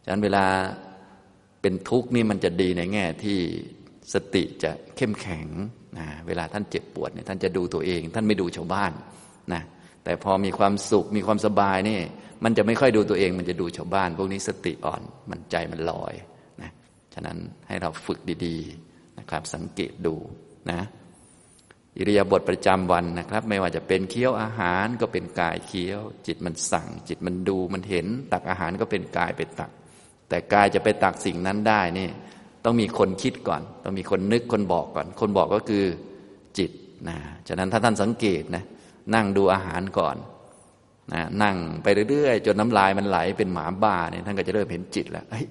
[0.04, 0.44] ฉะนั้นเวลา
[1.62, 3.38] เป็นทุกข์นี่มันจะดีในแง่ที่
[4.14, 5.46] สติจะเข้มแข็ง
[5.98, 8.92] นะเวลาท่านเจ็บปวดเนี่ยท่านจะดูตัวเอง ท่านไม่ดูชาวบ้าน
[9.52, 9.62] นะ
[10.04, 11.98] แต่พอมีความสุขมีความสบายนี่
[12.44, 16.14] มันจะไม่ค่อยดูตัวเอง มันจะดูชาวบ้าน พวกนี้สติอ่อนมันใจมันลอย
[16.62, 16.70] นะ
[17.14, 17.38] ฉะนั้น
[17.68, 20.14] ให้เราฝึกดีๆนะครับ สังเกตดู
[20.70, 20.80] นะ
[21.96, 29.70] อิริยาบถประจำวันนะครับ ไม่ว่าจะเป็นเคี้ยวอาหารก็เป็นกายเคี้ยว จิตมันสั่ง จิตมันดูมันเห็น ตักอาหารก็เป็นกายไปตัก
[30.28, 32.08] แต่กายจะไปตักสิ่งนั้นได้นี่
[32.64, 35.84] ต้องมีคนคิดก่อน ต้องมีคนนึกคนบอกก่อน คนบอกก็คือ
[36.58, 36.70] จิต
[37.08, 37.16] นะ
[37.48, 38.64] ฉะนั้นถ้าท่านสังเกตนะ
[39.14, 40.16] นั่งดูอาหารก่อน
[41.14, 45.46] นะนั่งไปเรื่อยๆ จนน้ำลายมันไหลเป็นหมาบ้าเนี่ยท่านก็จะเริ่มเห็นจิตแล้วเฮ้ย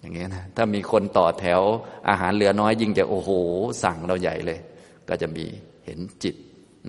[0.00, 1.60] อย่างเงี้ยนะถ้ามีคนต่อแถว
[2.08, 3.30] อาหารเหลือน้อยยิ่งจะโอ้โห
[3.84, 4.58] สั่งเราใหญ่เลย
[5.08, 5.44] ก็จะมี
[5.84, 6.34] เห็นจิต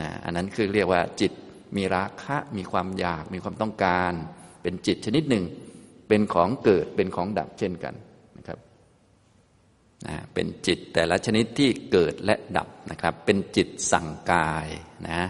[0.02, 1.32] นะอันนั้นคือเรียกว่าจิต
[1.78, 4.12] มีราคะมีความอยากมีความต้องการ
[4.62, 5.44] เป็นจิตชนิดหนึ่ง
[6.08, 7.96] เป็นของเกิดเป็นของดับเช่นกัน
[8.38, 8.60] นะครับ
[10.08, 14.68] นะเป็นจิตแต่ละชนิดที่เกิดและดับนะครับ เป็นจิตสั่งกาย
[15.10, 15.22] นะ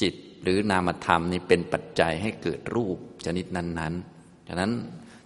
[0.00, 4.72] จิตหรือนามธรรมนี่เป็นปัจจัยให้เกิดรูปชนิดนั้นๆฉะนั้น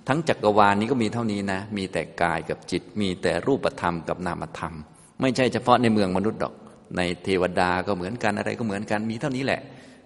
[0.09, 4.75] ทั้งจักรวาลนี้ก็มีเท่านี้นะ มีแต่กายกับจิต มีแต่รูปธรรมกับนามธรรม
[5.21, 6.55] ไม่ใช่เฉพาะในเมืองมนุษย์ดอก
[6.97, 9.61] ในเทวดาก็เหมือนกันอะไรก็เหมือนกัน มีเท่านี้แหละ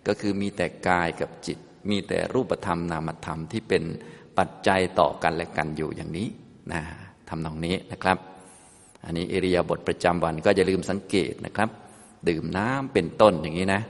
[0.06, 1.58] ก็คือมีแต่กายกับจิต
[1.90, 3.82] มีแต่รูปธรรมนามธรรมที่เป็น
[4.38, 6.28] ปัจจัยต่อกันและกันอยู่อย่างนี้
[6.73, 6.83] นะ
[7.28, 8.19] ทำตรงนี้นะครับ
[9.05, 11.69] อันนี้เอริยาบทประจำวันก็อย่าลืมสังเกตนะครับ
[12.28, 13.83] ดื่มน้ำเป็นต้นอย่างนี้นะ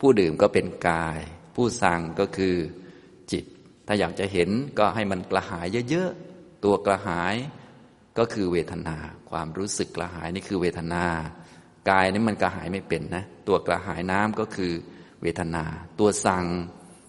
[0.00, 1.20] ผู้ดื่มก็เป็นกาย
[1.54, 2.54] ผู้สั่งก็คือ
[3.32, 3.44] จิต
[3.86, 7.34] ถ้าอยากจะเห็นก็ให้มันกระหายเยอะๆ ตัวกระหาย
[8.18, 8.96] ก็คือเวทนา
[9.30, 11.04] ความรู้สึกกระหายนี่คือเวทนา
[11.90, 14.72] กายนี่มันกระหายไม่เป็นนะ ตัวกระหายน้ำก็คือ
[15.22, 15.64] เวทนา
[15.98, 16.46] ตัวสั่ง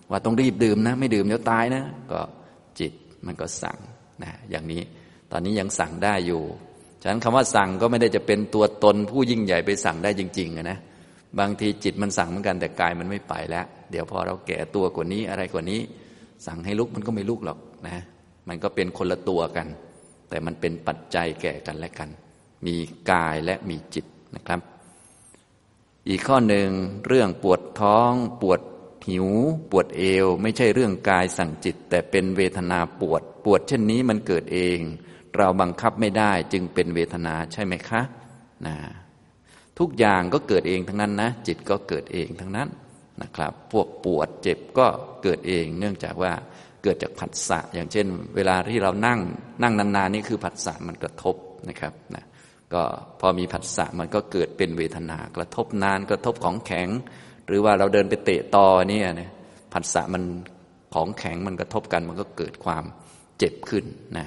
[0.10, 2.20] ว่าต้องรีบดื่มนะ ไม่ดื่มเดี๋ยวตายนะ ก็
[3.26, 3.78] มันก็สั่ง
[4.24, 4.82] นะอย่างนี้
[5.32, 6.42] ตอนนี้ยังสั่งได้อยู่
[7.02, 10.78] ฉะนั้นคำว่าสั่งก็ไม่ได้จะเป็นตัวตนผู้ยิ่งใหญ่ไปสั่งได้จริงๆนะ
[11.40, 15.80] บางทีจิตมันสั่งเหมือนกันแต่กายมันไม่ไปแล้ว เดี๋ยวพอเราแก่ตัวกว่านี้อะไรกว่านี้
[16.48, 17.98] สั่งให้ลุกมันก็ไม่ลุกหรอกนะ
[18.48, 19.68] มันก็เป็นคนละตัวกัน
[20.30, 22.10] แต่มันเป็นปัจจัยแก่กันและกัน
[22.66, 22.76] มี
[23.12, 24.60] กายและมีจิตนะครับ
[26.10, 26.70] อีกข้อหนึ่ง
[27.08, 28.60] เรื่องปวดท้องปวด
[29.08, 29.28] หิว
[29.72, 34.80] ปวดเอว ไม่ใช่เรื่องกายสั่งจิต แต่เป็นเวทนาปวด ปวดเช่นนี้มันเกิดเอง
[35.38, 38.02] เราบังคับไม่ได้จึงเป็นเวทนาใช่ไหมคะ
[38.66, 38.76] นะ
[39.80, 42.68] ทุกอย่างก็เกิดเองทั้งนั้นนะ จิตก็เกิดเองทั้งนั้น
[43.22, 44.88] นะครับ พวกปวดเจ็บก็
[45.24, 46.34] เกิดเอง เนื่องจากว่า
[46.84, 49.20] เกิดจากผัสสะอย่างเช่น เวลาที่เรานั่ง
[49.62, 51.36] นั่งนานๆนี่คือผัสสะมันกระทบ
[51.70, 52.26] นะครับนะ
[52.74, 52.84] ก็
[53.20, 56.88] พอมีผัสสะมันก็เกิดเป็นเวทนากระทบนานกระทบของแข็ง
[57.48, 59.30] หรือว่าเราเดินไปเตะตอเนี่ยนะ
[59.74, 60.24] ผัสสะมัน
[60.94, 62.84] ของแข็งมันกระทบกัน มันก็เกิดความ
[63.38, 63.86] เจ็บขึ้น
[64.18, 64.26] นะ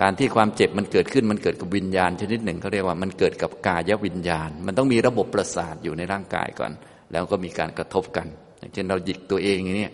[0.00, 6.72] การที่ความเจ็บมันเกิดขึ้นมันเกิดกับวิญญาณชนิดหนึ่งเขาเรียกว่ามันเกิดกับกายวิญญาณ มันต้องมีระบบประสาทอยู่ในร่างกายก่อน
[7.12, 8.26] แล้วก็มีการกระทบกัน
[8.58, 9.90] อย่างเช่นเราหยิกตัวเองอย่างนี้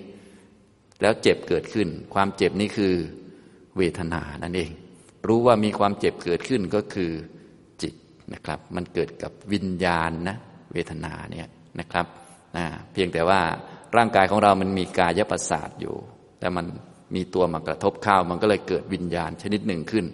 [1.03, 2.95] แล้วเจ็บเกิดขึ้น ความเจ็บนี่คือ
[3.77, 4.71] เวทนานั่นเอง
[5.29, 7.11] รู้ว่ามีความเจ็บเกิดขึ้นก็คือ
[7.83, 7.95] จิต
[8.33, 10.37] นะครับ มันเกิดกับวิญญาณนะ
[10.73, 11.47] เวทนาเนี่ย
[11.81, 12.07] นะครับ
[12.57, 13.41] นะเพียงแต่ว่า
[13.97, 15.95] ร่างกายของเรามันมีกายประสาทอยู่
[16.39, 16.67] แต่มัน
[17.15, 20.05] มีตัวมากระทบข้าวมันก็เลยเกิดวิญญาณชนิดหนึ่งขึ้น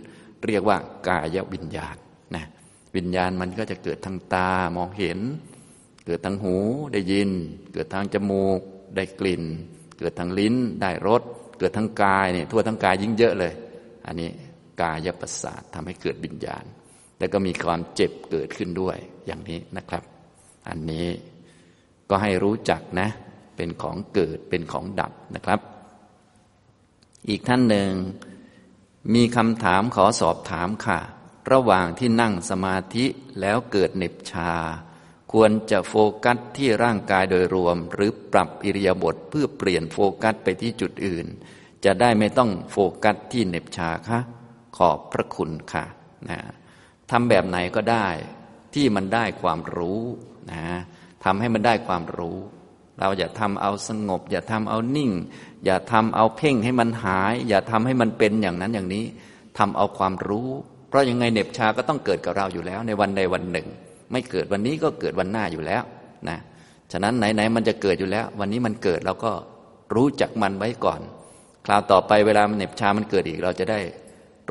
[0.48, 0.76] เรียกว่า
[1.09, 1.96] กายวิญญาณ
[2.35, 2.44] นะ
[2.96, 5.18] วิญญาณมันก็จะเกิดทางตามองเห็น
[6.07, 6.57] เกิดทางหู
[6.92, 7.31] ได้ยิน
[7.72, 8.61] เกิดทางจมูก
[8.96, 9.42] ได้กลิ่น
[9.98, 11.22] เกิดทางลิ้นได้รส
[11.59, 13.52] เกิดทางกายเนี่ยทั่วทั้งกายยิ่งเยอะเลย
[14.07, 14.31] อันนี้
[14.83, 16.64] กายประสาททำให้เกิดวิญญาณ
[17.18, 20.02] แล้วก็มีความเจ็บเกิดขึ้นด้วยอย่างนี้นะครับ
[20.68, 21.07] อันนี้
[22.12, 23.09] ก็ให้รู้จักนะ
[23.57, 25.61] เป็นของเกิดเป็นของดับนะครับ
[27.29, 27.90] อีกท่านหนึ่ง
[29.14, 31.01] มีคำถามขอสอบถามค่ะ
[31.53, 33.07] ระหว่างที่นั่งสมาธิ
[33.40, 34.53] แล้วเกิดเน็บชา
[35.33, 35.94] ควรจะโฟ
[36.25, 41.27] กัสที่ร่างกายโดยรวม หรือปรับอิริยาบถเพื่อเปลี่ยนโฟกัสไปที่จุดอื่น
[41.85, 44.18] จะได้ไม่ต้องโฟกัสที่เน็บชาคะ
[44.77, 45.85] ขอบพระคุณค่ะ
[46.29, 46.40] นะ
[47.11, 48.09] ทำแบบไหนก็ได้
[48.75, 50.01] ที่มันได้ความรู้
[50.53, 50.66] นะ
[51.24, 52.38] ทำให้มันได้ความรู้
[52.98, 55.11] เราอย่าทำเอาสงบ อย่าทำเอานิ่ง
[55.64, 59.04] อย่าทำเอาเพ่งให้มันหาย อย่าทำให้มันเป็นอย่างนั้นอย่างนี้
[59.58, 60.48] ทำเอาความรู้
[60.88, 63.66] เพราะยังไงเน็บชาก็ต้องเกิดกับเราอยู่แล้ว ในวันใดวันหนึ่ง
[64.12, 65.82] ไม่เกิดวันนี้ก็เกิดวันหน้าอยู่แล้ว
[66.28, 66.38] นะ
[66.92, 69.32] ฉะนั้นไหนๆมันจะเกิดอยู่แล้ว วันนี้มันเกิดเราก็
[69.94, 71.00] รู้จักมันไว้ก่อน
[71.66, 73.80] คราวต่อไปเวลามันเน็บชามันเกิดอีกเราจะได้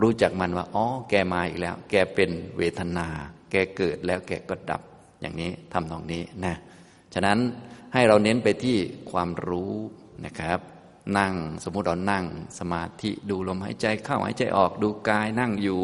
[0.02, 3.08] รู้จักมันว่าอ๋อแกมาอีกแล้ว แกเป็นเวทนา
[3.52, 4.82] แกเกิดแล้วแกก็ดับ
[5.22, 6.56] อย่างนี้ทำตรงนี้นะ
[7.14, 7.38] ฉะนั้น
[7.94, 8.78] ให้เราเน้นไปที่
[9.12, 9.74] ความรู้
[10.26, 10.60] นะครับ
[11.18, 12.26] นั่งสมมุติเรานั่ง
[12.60, 15.82] สมาธิดูลมหายใจเข้าหายใจออกดูกายนั่งอยู่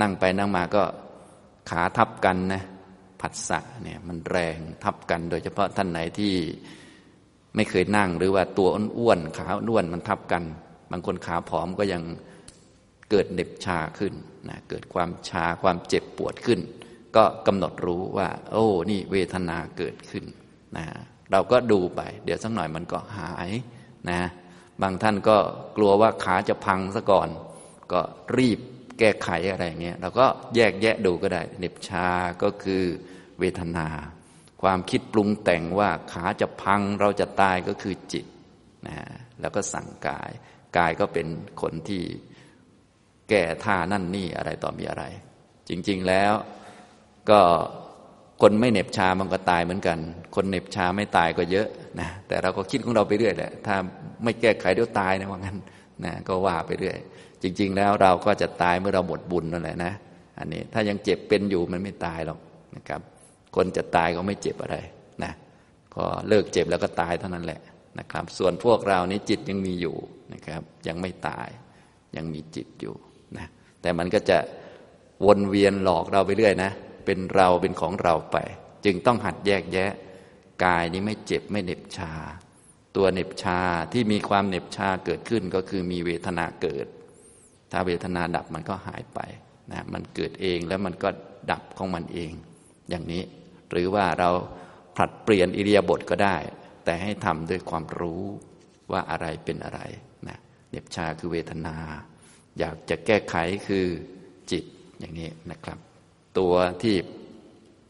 [0.00, 0.82] นั่งไปนั่งมาก็
[1.70, 2.62] ขาทับกันนะ
[3.20, 6.34] ผัสสะเนี่ยมันแรงทับกันโดยเฉพาะท่านไหนที่
[7.54, 8.68] ไม่เคยนั่งหรือว่าตัว
[8.98, 10.42] อ้วนขาอ้วนมันทับกัน
[10.90, 12.02] บางคนขาผอมก็ยัง
[13.10, 14.14] เกิดเน็บชาขึ้น
[14.48, 16.60] นะเกิดความชาความเจ็บปวดขึ้น
[17.16, 20.24] ก็กำหนดรู้ว่า โอ้ นี่เวทนาเกิดขึ้น
[20.76, 20.86] นะ
[21.32, 23.50] เราก็ดูไป เดี๋ยวสักหน่อยมันก็หาย
[24.10, 24.20] นะ
[24.82, 25.36] บางท่านก็
[25.76, 27.28] กลัวว่าขาจะพังซะก่อน
[27.92, 28.00] ก็
[28.38, 28.58] รีบ
[28.98, 32.08] แก้ไขอะไรเงี้ยเราก็แยกแยะดูก็ได้เน็บชา
[32.42, 32.84] ก็คือ
[33.40, 33.88] เวทนา
[34.62, 38.26] ความคิดปรุงแต่งว่าขาจะพังเราจะตายก็คือจิต
[38.88, 38.96] นะ
[39.40, 40.30] แล้วก็สั่งกาย
[40.78, 41.26] กายก็เป็น
[41.62, 42.02] คนที่
[43.30, 45.04] แก่ท่านั่นนี่อะไรต่อมีอะไร
[45.68, 46.32] จริง ๆแล้ว
[47.30, 47.40] ก็
[48.42, 49.98] คนไม่เหน็บชามันก็ตายเหมือนกัน
[50.34, 51.68] คนเหน็บชาไม่ตายก็เยอะ
[52.00, 53.76] นะแต่เราก็คิดของเราไปเรื่อยแหละถ้า
[54.24, 55.56] ไม่แก้ไขเดี๋ยวตายนะว่างั้น
[56.04, 56.98] นะก็ว่าไปเรื่อย
[57.42, 59.92] จริง ๆ แล้วเราก็จะตายเมื่อเราหมดบุญนั่นแหละนะ
[60.38, 62.38] อันนี้ถ้ายังเจ็บเป็นอยู่มันไม่ตายหรอก
[62.76, 63.00] นะครับ
[63.56, 64.76] คนจะตายก็ไม่เจ็บอะไร
[65.24, 65.32] นะ
[65.94, 67.60] ก็เลิกเจ็บแล้วก็ตายเท่านั้นแหละ
[67.98, 69.96] นะครับ ส่วนพวกเรานี้จิตยังมีอยู่
[70.32, 71.48] นะครับ ยังไม่ตาย
[72.16, 72.94] ยังมีจิตอยู่
[73.36, 73.46] นะ
[73.82, 74.38] แต่มันก็จะ
[75.26, 76.70] วนเวียนหลอกเราไปเรื่อยนะ
[77.10, 78.36] เป็นเราเป็นของเราไป
[78.84, 79.92] จึงต้องหัดแยกแยะ
[80.64, 82.12] กายนี้ไม่เจ็บไม่เหน็บชา
[82.96, 83.60] ตัวเหน็บชา
[83.92, 86.86] ที่มีความเหน็บชาเกิดขึ้นก็คือมีเวทนาเกิด
[87.72, 89.20] ถ้าเวทนาดับมันก็หายไป
[89.72, 91.08] นะมันเกิดเองแล้วมันก็
[91.50, 92.32] ดับของมันเอง
[92.90, 93.22] อย่างนี้
[93.70, 94.30] หรือว่าเรา
[94.96, 96.36] ผลัดเปลี่ยนอิริยาบถก็ได้
[96.84, 98.22] แต่ให้ทำด้วยความรู้
[98.92, 99.80] ว่าอะไรเป็นอะไร
[100.28, 100.38] นะ
[100.70, 101.76] เหน็บชาคือเวทนา
[102.58, 103.34] อยากจะแก้ไข
[103.68, 103.86] คือ
[104.50, 104.64] จิต
[104.98, 105.78] อย่างนี้นะครับ
[106.38, 106.96] ตัวที่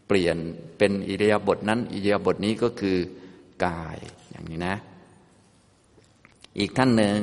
[0.06, 0.36] เปลี่ยน
[0.78, 2.98] เป็นอิริยาบถนั้นอิริยาบถนี้ก็คือ
[3.64, 3.98] กาย
[4.30, 4.76] อย่างนี้นะ
[6.58, 7.18] อีกท่านหนึ่ง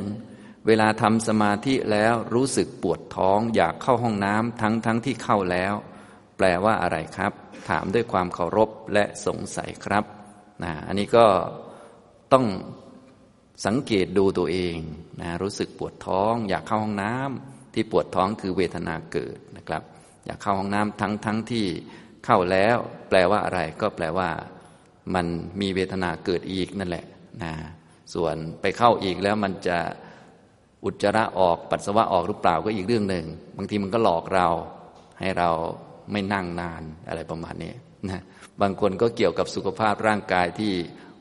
[0.68, 5.74] เวลาทำสมาธิแล้วรู้สึกปวดท้องอยากเข้าห้องน้ำทั้งทั้งที่เข้าแล้ว
[6.38, 7.32] แปลว่าอะไรครับ
[7.70, 10.06] ถามด้วยความเคารพและสงสัยครับ
[10.64, 11.26] นะอันนี้ก็
[12.34, 12.46] ต้อง
[13.66, 14.76] สังเกตดูตัวเอง
[15.22, 19.38] นะรู้สึกปวดท้อง อยากเข้าห้องน้ำที่ปวดท้องคือเวทนาเกิด
[20.28, 21.66] อยากเข้าห้องน้ำทั้งทั้งที่
[22.26, 22.78] เข้าแล้ว
[23.10, 24.30] แปลว่าอะไร ก็แปลว่า
[25.16, 25.26] มัน
[25.62, 27.06] มีเวทนาเกิดอีกนั่นแหละ
[27.44, 27.54] นะ
[28.14, 29.78] ส่วนไปเข้าอีกแล้วมันจะ
[30.84, 33.26] อุจจาระออกปัสสาวะออกหรือเปล่าก็อีกเรื่องหนึ่ง
[33.58, 34.48] บางทีมันก็หลอกเรา
[35.20, 35.50] ให้เรา
[36.12, 37.74] ไม่นั่งนานอะไรประมาณนี้
[38.10, 38.22] นะ
[38.62, 40.74] บางคนก็เกี่ยวกับสุขภาพร่างกายที่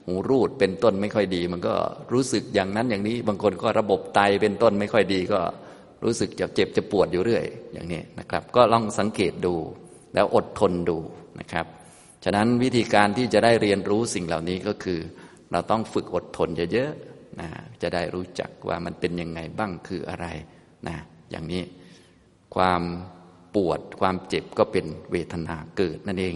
[0.04, 1.74] หูรูดเป็นต้นไม่ค่อยดี มันก็
[2.12, 5.40] รู้สึกอย่างนั้นอย่างนี้ บางคนก็ระบบไตเป็นต้นไม่ค่อยดีก็
[6.04, 9.54] รู้สึกจะเจ็บจะปวดอยู่เรื่อย อย่างนี้นะครับ ก็ลองสังเกตดู
[10.14, 10.98] แล้วอดทนดู
[11.40, 11.66] นะครับ
[12.24, 15.00] ฉะนั้นวิธีการที่จะได้เรียนรู้สิ่งเหล่านี้ก็คือ
[15.52, 17.48] เราต้องฝึกอดทนเยอะๆนะ
[17.82, 20.26] จะได้รู้จักว่ามันเป็นยังไงบ้างคืออะไร
[20.88, 20.96] นะ
[21.30, 21.62] อย่างนี้
[22.54, 22.82] ความ
[23.54, 26.34] ปวดความเจ็บก็เป็นเวทนาเกิดนั่นเอง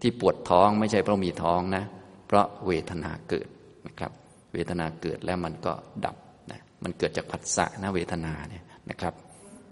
[0.00, 1.84] ที่ปวดท้องไม่ใช่เพราะมีท้องนะ
[2.26, 3.48] เพราะเวทนาเกิด
[3.86, 4.12] นะครับ
[4.52, 5.72] เวทนาเกิดแล้วมันก็
[6.04, 6.16] ดับ
[6.50, 9.14] นะมันเกิดจากผัสสะนะเวทนาเนี่ย นะครับ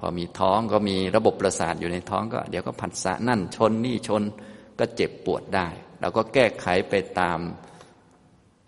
[0.01, 4.23] พอมีท้องก็มีระบบประสาทอยู่ในท้องก็ เดี๋ยวก็ผัสสะนั่นชนนี่ชน
[4.79, 5.69] ก็เจ็บปวดได้
[6.01, 7.39] เราก็แก้ไขไปตาม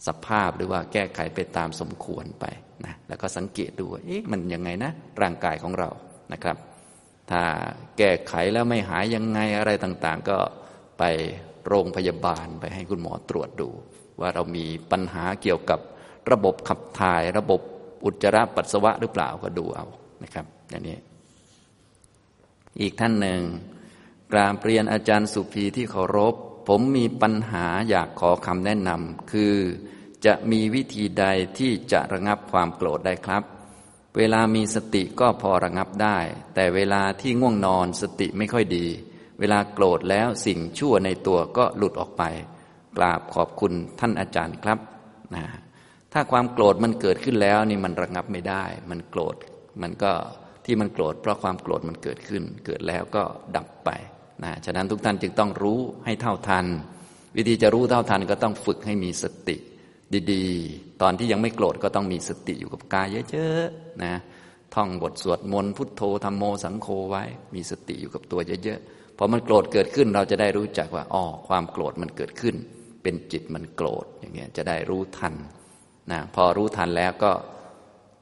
[0.07, 2.45] สภาพหรือว่าแก้ไขไปตามสมควรไป
[2.85, 4.91] นะแล้วก็สังเกตดูเอ๊ะมันยังไงนะ
[5.23, 5.91] ร่างกายของเรา
[6.33, 6.57] นะครับ
[7.31, 7.43] ถ้า
[7.99, 10.39] แก้ไขแล้วไม่หายยังไงอะไรต่างๆ ก็
[10.99, 11.05] ไป
[11.67, 13.69] โรงพยาบาลไปให้คุณหมอตรวจดู
[14.21, 15.81] ว่าเรามีปัญหาเกี่ยวกับ
[16.31, 17.61] ระบบขับถ่าย ระบบ
[18.05, 19.87] อุจจาระปัสสาวะหรือเปล่าก็ดูเอา
[20.23, 20.99] นะครับอย่างนี้
[22.81, 23.41] อีกท่านหนึ่ง
[24.33, 26.35] กราบเรียนอาจารย์สุภีที่เคารพ
[26.69, 29.55] ผมมีปัญหาอยากขอคำแนะนำคือ
[30.27, 31.25] จะมีวิธีใด
[31.59, 33.43] ที่จะระงับความโกรธได้ครับ
[34.17, 36.19] เวลามีสติก็พอระงับได้
[36.55, 38.87] แต่เวลาที่ง่วงนอนสติไม่ค่อยดี
[39.41, 42.23] เวลาโกรธแล้วสิ่งชั่วในตัวก็หลุดออกไป
[42.97, 44.79] กราบขอบคุณท่านอาจารย์ครับ
[45.35, 45.45] นะ
[46.13, 49.37] ถ้าความโกรธมันเกิดขึ้นแล้วนี่มันระงับไม่ได้ มันโกรธ
[49.83, 50.13] มันก็
[50.65, 53.23] ที่มันโกรธเพราะความโกรธมันเกิดขึ้น เกิดแล้วก็
[53.57, 53.91] ดับไป
[54.45, 56.67] นะฉะนั้นทุกท่านจึงต้องรู้ให้เท่าทัน
[57.37, 59.57] วิธีจะรู้เท่าทันก็ต้องฝึกให้มีสติ
[60.33, 64.15] ดีๆ ตอนที่ยังไม่โกรธก็ต้องมีสติอยู่กับกายเยอะๆนะ
[64.75, 72.55] ท่องบทสวดมนต์พุทโธธรรมโมสังโฆไว้ มีสติอยู่กับตัวเยอะๆพอมันโกรธเกิดขึ้นเราจะได้รู้จักว่าอ๋อความโกรธมันเกิดขึ้น
[73.03, 75.35] เป็นจิตมันโกรธอย่างเงี้ยจะได้รู้ทัน
[76.11, 77.33] นะพอรู้ทันแล้วก็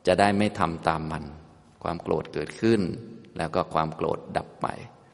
[0.06, 1.24] จะได้ไม่ทำตามมัน
[1.84, 2.80] ความโกรธเกิดขึ้น
[3.38, 4.66] แล้วก็ความโกรธดับไป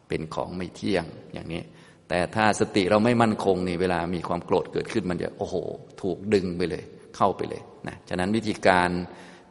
[0.09, 1.63] เป็นของไม่เที่ยงอย่างนี้
[2.09, 5.57] แต่ถ้าสติเราไม่มั่นคงนี่เวลามีความโกรธเกิดขึ้นมันจะโอ้โห
[6.03, 6.85] ถูกดึงไปเลย
[7.17, 8.91] เข้าไปเลยนะฉะนั้นวิธีการ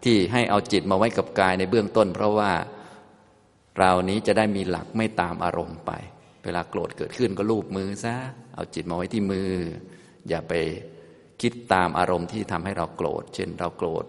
[0.04, 2.52] ที่ให้เอาจิตมาไว้กับกายในเบื้องต้น เพราะว่า
[3.80, 5.92] เรานี้จะได้มีหลักไม่ตามอารมณ์ไป
[6.44, 8.16] เวลาโกรธเกิดขึ้นก็ลูบมือซะ
[8.56, 9.50] เอาจิตมาไว้ที่มือ
[10.30, 10.54] อย่าไป
[11.42, 14.06] คิดตามอารมณ์ที่ทำให้เราโกรธ เช่น เราโกรธ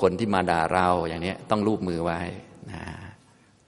[0.00, 2.20] คนที่มาด่าเราอย่างนี้ต้องลูบมือไว้
[2.72, 2.82] นะ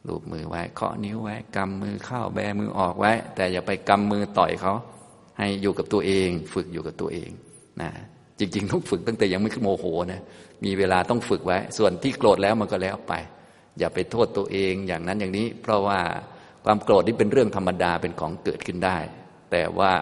[0.08, 4.72] ลูบมือไว้เคาะนิ้วไว้กำมือเข้าแบมือออกไว้ แต่อย่าไปกำมือต่อยเขา
[5.38, 7.30] ให้อยู่กับตัวเอง ฝึกอยู่กับตัวเอง
[7.82, 7.90] นะ
[8.38, 10.22] จริง ๆ ต้องฝึกตั้งแต่ยังไม่โมโหนะ
[10.64, 13.12] มีเวลาต้องฝึกไว้ ส่วนที่โกรธแล้วมันก็แล้วไป
[13.78, 16.00] อย่าไปโทษตัวเองอย่างนั้นอย่างนี้ เพราะว่า
[16.64, 18.98] ความโกรธนี่เป็นเรื่องธรรมดาเป็นของเกิดขึ้นได้
[19.52, 19.92] แต่ว่า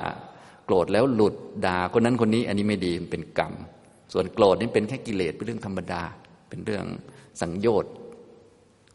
[0.65, 1.35] โกรธแล้วหลุด
[1.67, 3.53] ด่าคนนั้นคนนี้ อันนี้ไม่ดีเป็นกรรม
[4.15, 6.03] ส่วนโกรธนี่เป็นแค่กิเลสเป็นเรื่องธรรมดา
[6.49, 6.87] เป็นเรื่อง
[7.41, 7.95] สังโยชน์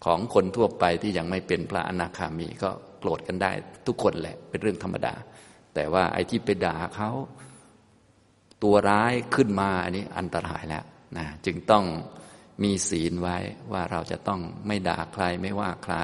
[0.05, 3.51] ของคนทั่วไปที่ยังไม่เป็นพระอนาคามีก็โกรธกันได้
[3.87, 5.13] ทุกคนแหละเป็นเรื่องธรรมดา
[5.75, 7.11] แต่ว่าไอ้ที่ไปด่าเขา
[8.63, 10.83] ตัวร้ายขึ้นมาอันนี้อันตรายแล้ว
[11.17, 11.85] นะจึงต้อง
[12.63, 13.37] มีศีลไว้
[13.71, 15.95] ว่าเราจะต้องไม่ด่าใครไม่ว่าใคร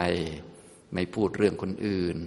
[0.94, 2.18] ไม่พูดเรื่องคนอื่น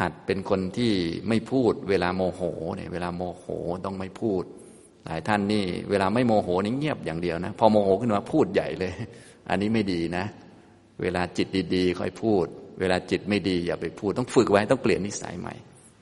[0.00, 0.92] หัดเป็นคนที่
[1.28, 2.42] ไม่พูดเวลาโมโห
[2.76, 3.44] เนี่ยเวลาโมโห
[3.84, 4.44] ต้องไม่พูด
[5.06, 8.92] หลายท่านนี่เวลาไม่โมโหนี่เงียบอย่างเดียวนะ พอโมโหขึ้นมาพูดใหญ่เลย
[9.50, 10.24] อันนี้ไม่ดีนะ
[11.02, 12.46] เวลาจิตดีๆ ค่อยพูด
[12.80, 15.54] เวลาจิตไม่ดีอย่าไปพูด ต้องฝึกไว้ต้องเปลี่ยนนิสัยใหม่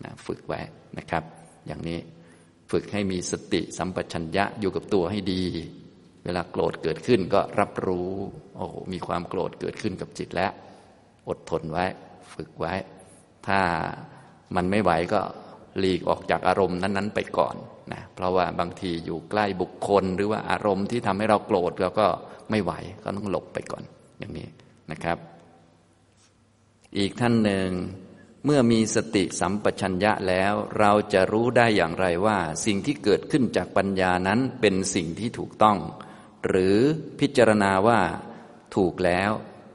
[0.04, 0.60] นะฝึกไว้
[0.98, 1.22] นะครับ
[1.66, 1.98] อย่างนี้
[2.70, 5.42] ฝึกให้มีสติสัมปชัญญะอยู่กับตัวให้ดี
[6.24, 8.10] เวลาโกรธเกิดขึ้นก็รับรู้
[8.56, 10.52] โอ้มีความโกรธเกิดขึ้นกับจิตแล้ว
[11.28, 11.84] อดทนไว้
[12.34, 12.74] ฝึกไว้
[13.46, 13.60] ถ้า
[14.56, 15.20] มันไม่ไหวก็
[15.78, 17.56] หลีกออกจากอารมณ์นั้น ๆ ไปก่อน
[17.92, 22.06] นะเพราะว่าบางทีอยู่ใกล้บุคคล หรือว่าอารมณ์ที่ทำให้เราโกรธเราก็
[22.50, 22.72] ไม่ไหว
[23.04, 23.82] ก็ต้องหลบไปก่อน
[24.18, 24.48] อย่างนี้
[24.90, 25.18] นะครับ
[26.98, 27.68] อีกท่านหนึ่ง
[28.44, 35.78] เมื่อมีสติสัมปชัญญะแล้ว เราจะรู้ได้อย่างไรว่า สิ่งที่เกิดขึ้นจากปัญญานั้นเป็นสิ่งที่ถูกต้อง
[36.46, 36.76] หรือ
[37.20, 38.00] พิจารณาว่า
[38.76, 39.30] ถูกแล้ว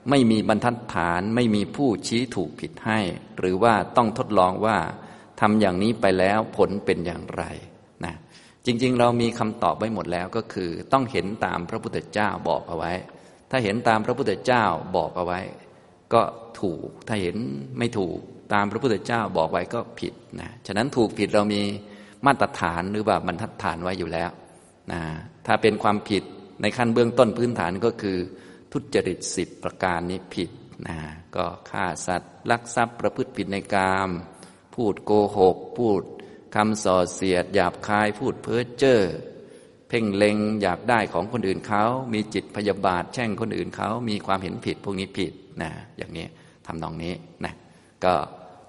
[0.10, 3.00] ไม่มีบรรทัดฐานไม่มีผู้ชี้ถูกผิดให้
[3.38, 4.78] หรือว่าต้องทดลองว่า
[5.42, 7.44] ทำอย่างนี้ไปแล้วผลเป็นอย่างไร
[8.06, 8.14] นะ
[8.66, 12.94] จริง ๆ เรามีคำตอบไว้หมดแล้วก็คือ ต้องเห็นตามพระพุทธเจ้าบอกเอาไว้
[13.52, 14.64] ถ้าเห็นตามพระพุทธเจ้า
[14.96, 15.40] บอกเอาไว้
[16.14, 16.22] ก็
[16.62, 17.36] ถูกถ้าเห็น
[17.78, 18.20] ไม่ถูก
[18.54, 21.62] ตามพระพุทธเจ้าบอกไว้ก็ผิดนะฉะนั้นถูกผิดเรามี
[22.26, 24.30] มาตรฐานหรือว่าบรรทัดฐานไว้อยู่แล้ว
[24.92, 25.02] นะ
[25.46, 26.24] ถ้าเป็นความผิด
[26.62, 28.18] ในขั้นเบื้องต้นพื้นฐานก็คือ
[28.72, 30.50] ทุจริตสิบประการนี้ผิด
[30.88, 30.98] นะ
[31.36, 34.10] ก็ฆ่าสัตว์ลักทรัพย์ประพฤติผิดในกาม
[34.76, 36.02] พูดโกหก พูด
[36.56, 39.00] คำส่อเสียด หยาบคาย พูดเพ้อเจ้อ
[39.90, 41.84] เพ่งเล็งอยากได้ของคนอื่นเขา
[42.14, 46.26] มีจิตพยาบาท แช่งคนอื่นเขา มีความเห็นผิด พวกนี้ผิดนะอย่างนี้
[46.66, 47.14] ทำตรงนี้
[47.46, 47.54] นะ
[48.04, 48.14] ก็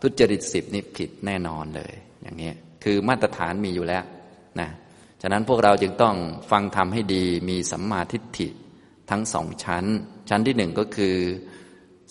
[0.02, 2.50] ทุจริตสิบนี่ผิดแน่นอนเลย อย่างนี้
[2.84, 4.04] คือมาตรฐานมีอยู่แล้ว
[4.60, 4.68] นะ
[5.22, 6.16] ฉะนั้นพวกเราจึงต้อง
[6.50, 8.48] ฟังทำให้ดีมีสัมมาทิฏฐิ
[9.10, 9.84] ทั้งสองชั้น
[10.28, 11.16] ชั้นที่หนึ่งก็คือ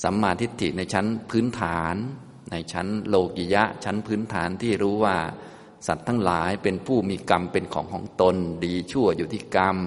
[0.04, 1.96] สัมมาทิฏฐิในชั้นพื้นฐาน
[2.52, 5.16] ในชั้นโลกิยะชั้นพื้นฐานที่รู้ว่า
[5.88, 9.78] สัตว์ทั้งหลายเป็นผู้มีกรรมเป็นของของตน ดีชั่วอยู่ที่กรรม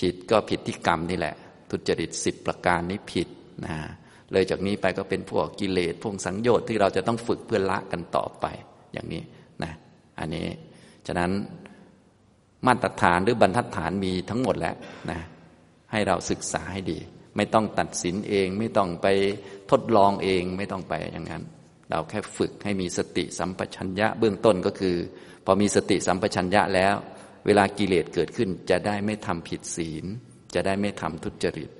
[0.00, 1.34] ผิดก็ผิดที่กรรมนี่แหละ
[1.70, 3.28] ทุจริตสิบประการนี้ผิด
[3.66, 3.76] นะ
[4.32, 8.46] เลยจากนี้ไปก็เป็นพวกกิเลสพวกสังโยชน์ที่เราจะต้องฝึกเพื่อละกันต่อไป
[8.92, 9.22] อย่างนี้
[9.62, 9.72] นะ
[10.18, 10.46] อันนี้
[11.06, 11.30] ฉะนั้น
[12.66, 14.76] มาตรฐานหรือบรรทัดฐานมีทั้งหมดแล้ว
[15.10, 15.20] นะ
[15.92, 16.98] ให้เราศึกษาให้ดี
[17.36, 19.06] ไม่ต้องตัดสินเอง ไม่ต้องไป
[19.70, 21.42] ทดลองเองไม่ต้องไปอย่างนั้น
[21.90, 24.96] เราแค่ฝึกให้มีสติสัมปชัญญะเบื้องต้นก็คือ
[25.44, 26.94] พอมีสติสัมปชัญญะแล้ว
[27.46, 30.04] เวลากิเลสเกิดขึ้นจะได้ไม่ทำผิดศีล
[30.54, 31.70] จะได้ไม่ทำทุจริต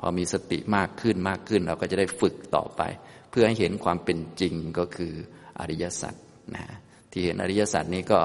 [0.00, 2.82] พอมีสติมากขึ้นมากขึ้น เราก็จะได้ฝึกต่อไป
[3.30, 5.12] เพื่อให้เห็นความเป็นจริงก็คือ
[5.60, 6.14] อริยสัจ
[6.54, 6.64] นะ
[7.10, 8.20] ที่เห็นอริยสัจนี้ก็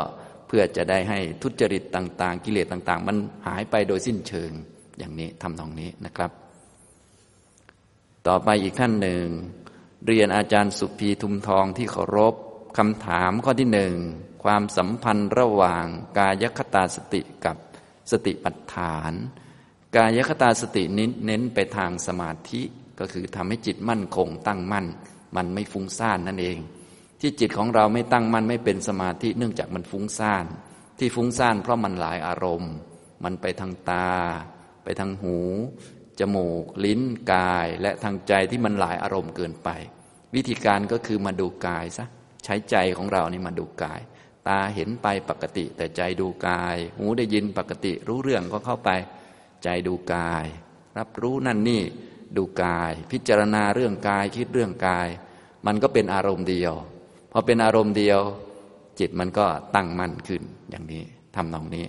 [0.48, 3.18] เพื่อจะได้ให้ทุจริตต่าง ๆ กิเลสต่าง ๆ มัน
[3.48, 4.52] หายไปโดยสิ้นเชิง
[4.98, 6.32] อย่างนี้ทำตรงนี้นะครับ
[8.28, 9.26] ต่อไปอีกท่านหนึ่ง
[10.06, 12.36] เรียนอาจารย์สุภีทุมทองที่เคารพ
[12.78, 13.96] คำถามข้อที่หนึ่ง
[14.44, 15.86] ความสัมพันธ์ระหว่าง
[16.18, 17.58] กายคตาสติกับ
[18.12, 19.12] สติปัฏฐาน
[19.96, 22.62] กายคตาสตินิเน้นไปทางสมาธิ
[23.00, 24.86] ก็คือทำให้จิตมั่นคงตั้งมั่น
[25.36, 26.58] มันไม่ฟุ้งซ่านนั่นเอง
[27.20, 30.46] ที่จิตของเราไม่ตั้งมั่นไม่เป็นสมาธิเนื่องจากมันฟุ้งซ่าน
[31.00, 32.74] ที่ฟุ้งซ่านเพราะมันหลายอารมณ์
[33.24, 34.10] มันไปทางตา
[34.84, 35.38] ไปทางหู
[36.22, 37.02] จมูก ลิ้น
[37.34, 39.70] กาย และทางใจที่มันหลายอารมณ์เกินไป
[40.36, 42.06] วิธีการก็คือมาดูกายซะ
[42.44, 44.02] ใช้ใจของเรานี่มาดูกาย
[44.48, 48.90] ตาเห็นไปปกติ แต่ใจดูกาย หูได้ยินปกติรู้เรื่องก็เข้าไป
[49.64, 50.46] ใจดูกาย
[50.98, 51.82] รับรู้นั่นนี่
[52.38, 55.08] ดูกาย พิจารณาเรื่องกายคิดเรื่องกาย
[55.66, 56.74] มันก็เป็นอารมณ์เดียว
[57.32, 58.20] พอเป็นอารมณ์เดียว
[59.00, 61.04] จิตมันก็ตั้งมั่นขึ้นอย่างนี้
[61.36, 61.86] ทำนองนี้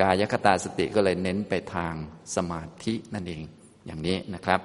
[0.00, 1.94] กายคตาสติก็เลยเน้นไปทาง
[2.34, 3.42] สมาธินั่นเอง
[3.86, 4.60] อย่างนี้นะครับ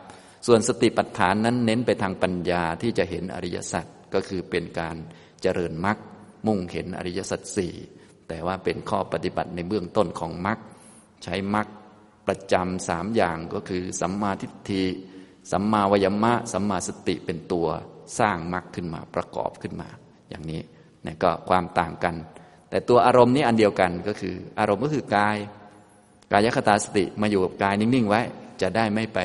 [0.48, 4.96] ส่วนสติปัฏฐานนั้นเน้นไปทางปัญญาที่จะเห็นอริยสัจก็คือเป็นการ
[5.42, 5.98] เจริญมรรค
[6.48, 7.74] มุ่งเห็นอริยสัจสี่
[8.28, 10.58] แต่ว่าเป็นข้อปฏิบัติในเบื้องต้นของมรรค
[11.24, 11.68] ใช้มรรค
[12.28, 14.84] ประจำสามอย่างก็คือ สัมมาทิฏฐิ
[15.52, 17.68] สัมมาวยมะ สัมมาสติเป็นตัว
[18.20, 19.90] สร้างมรรคขึ้นมาประกอบขึ้นมา
[20.30, 20.62] อย่างนี้
[21.06, 22.16] นี่ก็ความต่างกัน
[22.70, 25.38] แต่ตัวอารมณ์นี้อันเดียวกันก็คือ อารมณ์ก็คือกาย
[26.32, 28.22] กายคตาสติมาอยู่กับกายนิ่งๆไว้
[28.62, 29.20] จะได้ไม่ไป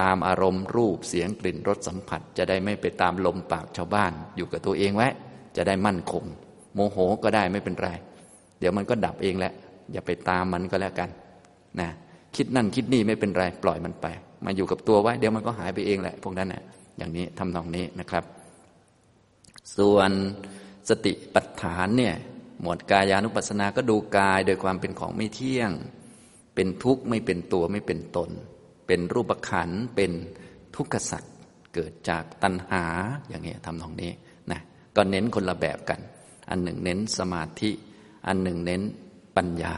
[0.00, 5.08] ตามอารมณ์รูปเสียงกลิ่นรสสัมผัส จะได้ไม่ไปตามลมปากชาวบ้าน อยู่กับตัวเองไว้
[5.56, 6.24] จะได้มั่นคง
[6.74, 7.88] โมโหก็ได้ไม่เป็นไร
[8.58, 9.52] เดี๋ยวมันก็ดับเองแหละ
[9.92, 11.08] อย่าไปตามมันก็แล้วกัน
[11.80, 11.88] นะ
[12.36, 14.06] คิดนั่นคิดนี่ไม่เป็นไร ปล่อยมันไป
[14.44, 16.62] มาอยู่กับตัวไว้ เดี๋ยวมันก็หายไปเองแหละ พวกนั้นนะ
[16.98, 18.24] อย่างนี้ทำนองนี้นะครับ
[19.76, 20.10] ส่วน
[20.88, 22.14] สติปัฏฐานเนี่ย
[22.60, 25.70] หมวดกายานุปัสสนาก็ดูกายโดยความเป็นของไม่เที่ยง
[26.54, 28.30] เป็นทุกข์ไม่เป็นตัวไม่เป็นตน
[28.86, 30.12] เป็นรูปขันเป็น
[30.74, 31.32] ทุกขสัตว์
[31.74, 32.84] เกิดจากตัณหา
[33.28, 34.12] อย่างนี้ทำตรงนี้
[34.50, 34.60] นะ
[34.96, 36.00] ก็เน้นคนละแบบกัน
[36.50, 37.70] อันหนึ่งเน้นสมาธิ
[38.26, 38.82] อันหนึ่งเน้น
[39.36, 39.74] ปัญญา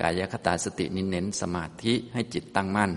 [0.00, 2.92] กายคตาสตินี้เน้นสมาธิให้จิตตั้งมั่น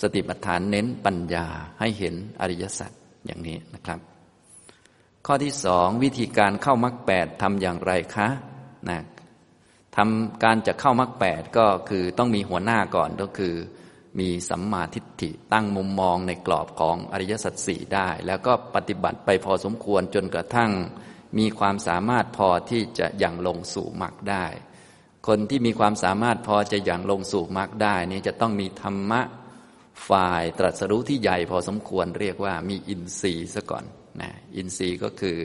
[0.00, 1.46] สติปัฏฐานเน้นปัญญา
[1.80, 2.90] ให้เห็นอริยสัจ
[3.26, 4.00] อย่างนี้นะครับ
[5.26, 8.28] ข้อที่สองวิธีการเข้ามรรคแปดทำอย่างไรคะ
[8.88, 8.98] นะ
[9.96, 13.54] ทำการจะเข้ามรรคแปดก็คือต้องมีหัวหน้าก่อนก็คือ
[14.20, 20.70] มีสัมมาทิฏฐิตั้งมุมมองในกรอบของอริยสัจสี่ได้ แล้วก็ปฏิบัติไปพอสมควรจนกระทั่ง
[21.38, 24.46] มีความสามารถพอที่จะยังลงสู่มรรคได้
[25.28, 29.20] คนที่มีความสามารถพอจะยังลงสู่มรรคได้นี้จะต้องมีธรรมะ
[30.08, 33.84] ฝ่ายตรัสรู้ที่ใหญ่พอสมควรเรียกว่ามีอินทรีย์ซะก่อน
[34.20, 35.36] นะอินทรีย์ก็คือ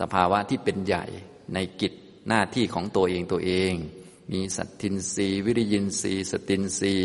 [0.00, 1.04] สภาวะที่เป็นใหญ่
[1.54, 1.92] ในกิจ
[2.30, 3.72] หน้าที่ของตัวเองตัวเอง
[4.32, 6.96] มีสัตทินรีวิริยินรีสตินรี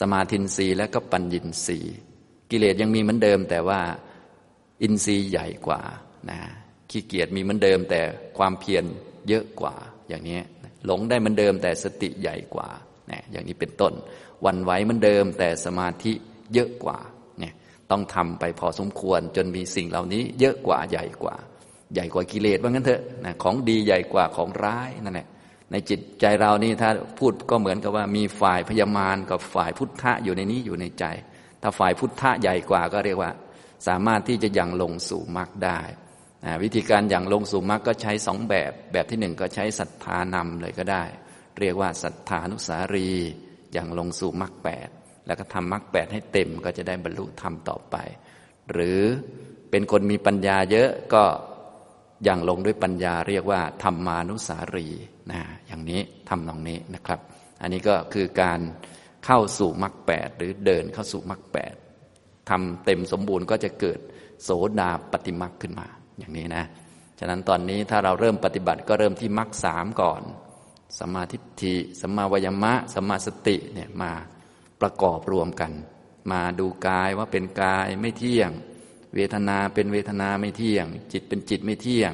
[0.00, 1.78] สมาธินรีและก็ปัญญินรี
[2.50, 3.80] กิเลสยังมีเหมือนเดิม แต่ว่า
[4.82, 5.80] อินทรีย์ใหญ่กว่า
[6.30, 6.38] นะ
[6.90, 8.00] ขี้เกียจมีเหมือนเดิม แต่
[8.38, 8.84] ความเพียร
[9.28, 9.74] เยอะกว่า
[10.08, 10.40] อย่างนี้
[10.84, 12.68] หลงได้เหมือนเดิม แต่สติใหญ่กว่า
[13.10, 13.92] นะอย่างนี้เป็นต้น
[14.44, 16.12] วันไหวเหมือนเดิม แต่สมาธิ
[16.54, 16.98] เยอะกว่า
[17.38, 17.54] เนี่ย
[17.90, 21.36] ต้องทำไปพอสมควรจนมีสิ่งเหล่านี้เยอะกว่าใหญ่กว่า
[21.94, 25.28] ใหญ่กว่ากิเลสว่างั้นเถอะนะของดีใหญ่กว่าของร้ายนั่นแหละ
[25.72, 31.04] ในจิตใจเรานี่ถ้าพูดก็เหมือนกับว่ามีฝ่ายพยามารกับฝ่ายพุทธะอยู่ในนี้อยู่ในใจ
[31.62, 33.30] ถ้าฝ่ายพุทธะใหญ่กว่าก็เรียกว่า
[33.86, 35.80] สามารถที่จะยังลงสู่มรรคได้
[36.44, 41.04] นะวิธีการยังลงสู่มรรคก็ใช้สองแบบ แบบที่หนึ่งก็ใช้ศรัทธานำเลยก็ได้
[41.60, 43.08] เรียกว่าศรัทธานุสารี
[43.76, 44.88] ยังลงสู่มรรคแปด
[45.26, 47.96] แล้วก็ทำมรรคแปดให้เต็มก็จะได้บรรลุธรรมต่อไป
[48.72, 49.00] หรือ
[49.70, 51.22] เป็นคนมีปัญญาเยอะก็
[52.24, 54.88] อย่างลงด้วยปัญญาเรียกว่าธรรมานุสารี
[55.30, 57.20] นะอย่างนี้ทำตรงนี้นะครับ
[57.60, 58.60] อันนี้ก็คือการ
[59.24, 61.74] เข้าสู่มรรคแปดหรือเดินเข้าสู่มรรคแปด
[62.50, 64.00] ทำเต็มสมบูรณ์ก็จะเกิด
[64.42, 65.86] โสดาปฏิมรรคขึ้นมา
[66.18, 66.64] อย่างนี้นะ
[67.18, 70.22] ฉะนั้นตอนนี้ถ้าเราเริ่มปฏิบัติก็เริ่มที่มรรคสามก่อน
[71.00, 74.12] สมาธิิสมาวยมะสมาสติเนี่ยมา
[74.80, 75.72] ประกอบรวมกัน
[76.32, 78.50] มาดูกายว่าเป็นกายไม่เที่ยง
[79.14, 82.12] เวทนาเป็นเวทนาไม่เที่ยง จิตเป็นจิตไม่เที่ยง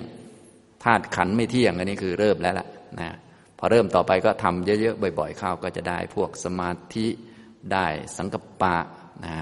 [0.85, 2.67] ธาตุขันไม่เที่ยงอันนี้คือเริ่มแล้วล่ะ
[3.01, 3.11] นะ
[3.59, 7.07] พอเริ่มต่อไปก็ทำเยอะๆบ่อย ๆ เข้าก็จะได้พวกสมาธิ
[7.73, 8.77] ได้สังกปะ
[9.27, 9.37] นะ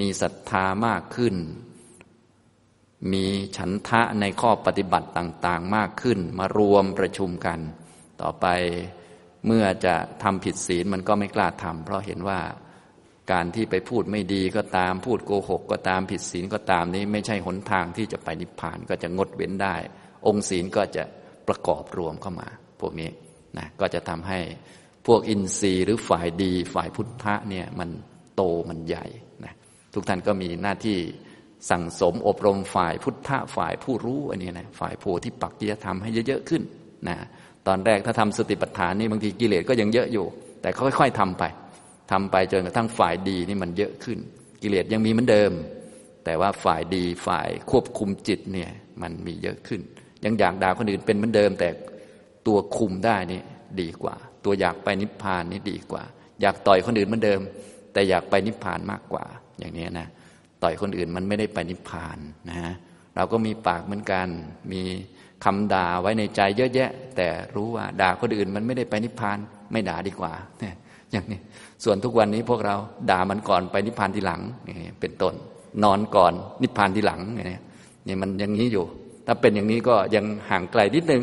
[0.00, 1.34] มีศรัทธามากขึ้น
[3.12, 3.24] มี
[3.56, 7.58] ฉันทะในข้อปฏิบัติต่างๆ มากขึ้น มารวมประชุมกัน
[8.22, 8.46] ต่อไป
[9.46, 12.40] เมื่อจะทำผิดศีลมันก็ไม่กล้าทำเพราะเห็นว่า
[13.30, 19.76] การที่ไปพูดไม่ดีก็ตามพูดโกหกก็ตามผิดศีลก็ตามนี้ไม่ใช่หนทางที่จะไปนิพพานก็จะงดเว้นได้
[20.26, 21.04] องค์ศีลก็จะ
[21.48, 22.48] ประกอบรวมเข้ามา
[22.80, 23.10] พวกนี้
[23.58, 24.40] นะก็จะทำให้
[25.06, 27.90] พวกอินทรีย์หรือฝ่ายดีฝ่ายพุทธะเนี่ยมัน
[28.36, 29.06] โตมันใหญ่
[29.44, 29.54] นะ
[29.94, 30.98] ทุกท่านก็มีหน้าที่
[31.70, 36.62] สั่งสมอบรมฝ่ายพุทธะฝ่ายผู้รู้อันนี้นะฝ่ายโพธิปักจิยธรรมให้เยอะๆขึ้น
[37.08, 37.16] นะ
[37.66, 40.26] ตอนแรกถ้าทำสติปัฏฐานนี่บางทีกิเลสก็ยังเยอะอยู่
[40.62, 41.44] แต่ค่อยๆทำไป
[42.10, 44.18] ทำไปจนกระทั่งฝ่ายดีนี่มันเยอะขึ้น
[44.62, 45.52] กิเลสยังมีเหมือนเดิม
[46.24, 48.70] แต่ว่าฝ่ายดีฝ่ายควบคุมจิตเนี่ย
[49.02, 49.80] มันมีเยอะขึ้น
[50.24, 51.68] ยังอยากด่าคนอื่นเป็นเหมือนเดิม แต่
[52.46, 53.40] ตัวคุมได้นี่
[53.80, 56.02] ดีกว่า ตัวอยากไปนิพพานนี่ดีกว่า
[56.40, 57.40] อยากต่อยคนอื่นเหมือนเดิม
[57.92, 59.24] แต่อยากไปนิพพานมากกว่า
[59.58, 60.08] อย่างนี้นะ
[60.62, 62.74] ต่อยคนอื่นมันไม่ได้ไปนิพพานนะฮะ
[63.16, 64.28] เราก็มีปากเหมือนกัน
[64.72, 64.82] มี
[65.44, 69.38] คำด่าไว้ในใจเยอะแยะ แต่รู้ว่าด่าคนอื่นมันไม่ได้ไปนิพพาน
[69.72, 70.74] ไม่ด่าดีกว่าเนี่ย
[71.12, 71.40] อย่างนี้
[71.84, 72.76] ส่วนทุกวันนี้พวกเรา
[73.10, 74.40] ด่ามันก่อนไปนิพพานทีหลัง
[75.00, 75.34] เป็นต้น
[75.84, 76.32] นอนก่อน
[76.62, 77.62] นิพพานทีหลังเนี่ย
[78.06, 78.84] นี่มันอย่างนี้อยู่
[79.26, 81.22] ถ้าเป็นอย่างนี้ก็ยังห่างไกลนิดนึง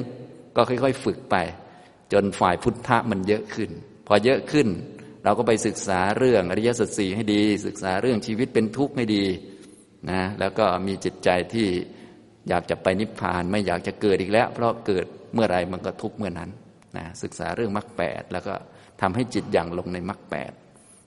[0.55, 1.35] ก็ค่อย ๆ ฝึกไป
[2.13, 3.69] จนฝ่ายพุทธะมันเยอะขึ้น
[4.07, 4.67] พอเยอะขึ้น
[5.23, 9.25] เราก็ไปศึกษาเรื่องอริยสัจสี่ให้ดี ศึกษาเรื่องชีวิตเป็นทุกข์ให้ดี
[10.09, 11.67] นะแล้วก็มีจิตใจที่
[12.49, 16.49] อยากจะไปนิพพานไม่อยากจะเกิดอีกแล้ว เพราะเกิดเมื่อไรมันก็ทุกข์เมื่อนั้น
[16.97, 18.53] นะศึกษาเรื่องมรรคแปดแล้วก็
[19.01, 20.51] ทำให้จิตอย่างลงในมรรคแปด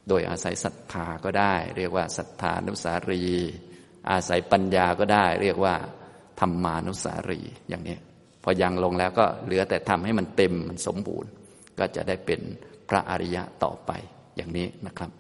[0.09, 3.23] โดยอาศัยศรัทธาก็ได้ เรียกว่าศรัทธานุสารี
[4.11, 5.75] อาศัยปัญญาก็ได้ เรียกว่า
[6.41, 7.97] ธรรมานุสารีอย่างนี้
[8.43, 11.31] พอยังลงแล้วก็เหลือแต่ทำให้มันเต็มมันสมบูรณ์
[11.79, 12.41] ก็จะได้เป็น
[12.89, 13.91] พระอริยะต่อไป
[14.37, 15.11] อย่างนี้นะครับ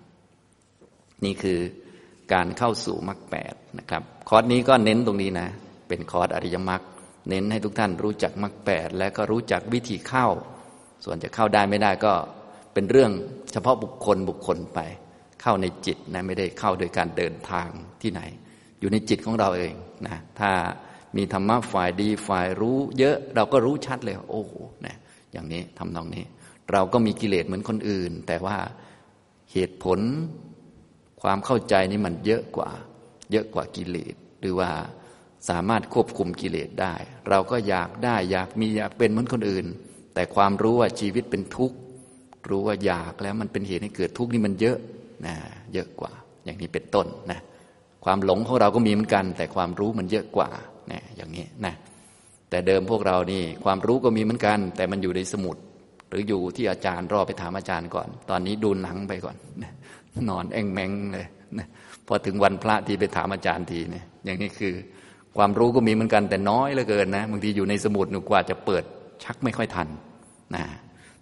[1.24, 1.58] นี่คือ
[2.32, 5.48] การเข้าสู่มรรคแปดนะครับคอร์สนี้ก็เน้นตรงนี้นะ
[5.88, 6.82] เป็นคอร์สอริยมรรค
[7.28, 10.26] เน้นให้ทุกท่านรู้จักมรรคแปดและก็รู้จักวิธีเข้า
[11.04, 12.12] ส่วนจะเข้าได้ไม่ได้ก็
[12.80, 13.12] เป็นเรื่อง
[13.52, 14.80] เฉพาะบุคคลบุคคลไป
[15.42, 17.68] เข้าในจิตนะไม่ได้เข้าโดยการเดินทาง
[18.02, 18.20] ที่ไหน
[18.80, 19.74] อยู่ในจิตของเราเอง
[20.06, 20.50] นะถ้า
[21.16, 24.52] มีธรรมะฝ่ายดีฝ่ายรู้ เยอะเราก็รู้ชัดเลย โอ้โห
[24.86, 24.96] นะ
[25.32, 26.24] อย่างนี้ทำนองนี้
[26.72, 28.58] เราก็มีกิเลสเหมือนคนอื่น แต่ว่า
[29.52, 29.98] เหตุผล
[31.22, 32.70] ความเข้าใจนี่มันเยอะกว่า
[33.32, 34.70] เยอะกว่ากิเลสหรือว่า
[35.48, 36.94] สามารถควบคุมกิเลสได้
[37.28, 39.66] เราก็อยากได้อยากมีอยากเป็นเหมือนคนอื่น
[40.14, 41.76] แต่ความรู้ว่าชีวิตเป็นทุกข์
[42.48, 44.78] รู้ว่าอยากแล้วมันเป็นเหตุให้เกิดทุกข์นี่มันเยอะ
[45.26, 45.34] นะ
[45.74, 46.12] เยอะกว่า
[46.44, 47.40] อย่างนี้เป็นต้นนะ
[48.04, 50.50] ความหลงของเราก็มีเหมือนกัน แต่ความรู้มันเยอะกว่า
[50.92, 51.74] นะอย่างนี้นะ
[52.50, 55.56] แต่เดิมพวกเรานี่ความรู้ก็มีเหมือนกัน แต่มันอยู่ในสมุด
[56.08, 59.72] หรืออยู่ที่อาจารย์รอไปถามอาจารย์ก่อน ตอนนี้ดูหนังไปก่อนนะ
[60.30, 61.26] นอนแองแมงเลย
[61.58, 61.66] นะ
[62.06, 64.74] พอถึงวันพระที่ไปถามอาจารย์ทีเนี่ยอย่างนี้คือ
[65.36, 68.84] ความรู้ก็มีเหมือนกันแต่น้อยเหลือเกินนะบางทีอยู่ในสมุดหนูกว่าจะเปิด
[69.24, 69.88] ชักไม่ค่อยทัน
[70.54, 70.64] นะ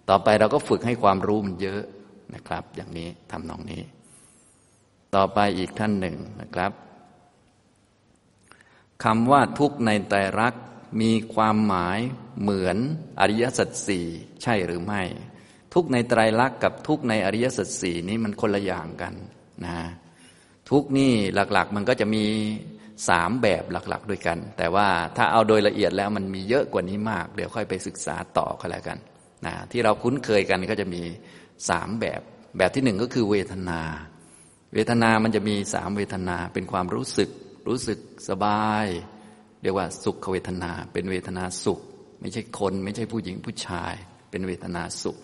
[0.09, 1.81] ต่อไปเราก็ฝึกให้ความรู้มันเยอะ
[2.35, 3.81] นะครับ อย่างนี้ทำนองนี้
[5.15, 6.71] ต่อไปอีกท่านหนึ่งนะครับ
[9.03, 10.53] คำว่าทุกในใจรัก
[11.01, 11.99] มีความหมาย
[12.41, 12.77] เหมือน
[13.19, 14.07] อริยสัจสี่
[14.43, 15.01] ใช่หรือไม่
[15.73, 19.13] ทุกในไตรลักษณ์กับทุกในอริยสัจสี่นี้มันคนละอย่างกัน
[19.65, 19.79] นะ
[20.69, 21.13] ทุกนี่
[21.53, 22.25] หลักๆ มันก็จะมี
[23.09, 24.87] สามแบบหลักๆ ด้วยกัน แต่ว่า
[25.17, 28.97] ถ้าเอาโดยละเอียดแล้วมันมีเยอะกว่านี้มาก เดี๋ยวค่อยไปศึกษาต่อก็แล้วกัน
[29.45, 31.01] นะที่เราคุ้นเคยกันก็จะมี
[31.69, 32.21] สามแบบ
[32.57, 33.81] แบบที่หนึ่งก็คือเวทนา
[34.73, 37.29] เวทนามันจะมีสามเวทนาเป็นความรู้สึก
[37.67, 38.85] รู้สึกสบาย
[39.61, 41.79] เรียกว่าสุขเวทนา เป็นเวทนาสุข
[42.21, 43.93] ไม่ใช่คน ไม่ใช่ผู้หญิงผู้ชาย
[44.29, 45.17] เป็นเวทนาสุข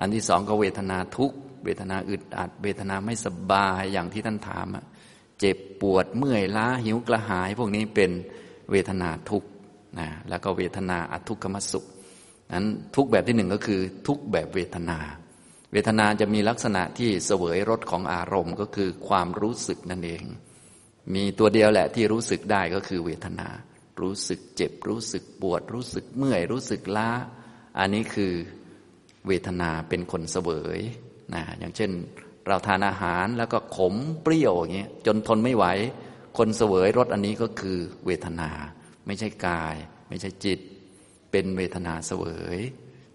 [0.00, 1.32] อันที่สองก็เวทนาทุก
[1.64, 4.66] เวทนาอึดอัด เวทนาไม่สบายอย่างที่ท่านถาม
[5.40, 8.10] เจ็บปวดเมื่อยล้าหิวกระหาย พวกนี้เป็น
[8.70, 9.44] เวทนาทุก
[9.98, 11.84] นะแล้วก็เวทนาอทุกขมสุข
[12.52, 14.98] นั้นทุกแบบที่หนึ่งก็คือทุกแบบเวทนา
[15.72, 20.24] เวทนาจะมีลักษณะที่เสวยรสของอารมณ์ก็คือความรู้สึกนั่นเอง
[21.14, 23.48] มีตัวเดียวแหละที่รู้สึกได้ก็คือเวทนา
[24.00, 27.10] รู้สึกเจ็บ รู้สึกปวด รู้สึกเมื่อย รู้สึกล้า
[27.78, 28.32] อันนี้คือ
[29.26, 30.80] เวทนาเป็นคนเสวย
[31.34, 31.90] นะอย่างเช่น
[32.46, 35.64] เราทานอาหารแล้วก็ขมเปรี้ยวอย่างเงี้ยจนทนไม่ไหว
[36.38, 38.50] คนเสวยรสอันนี้ก็คือเวทนา
[39.06, 39.76] ไม่ใช่กาย
[40.08, 40.58] ไม่ใช่จิต
[41.30, 42.24] เป็นเวทนาเสว
[42.56, 42.58] ย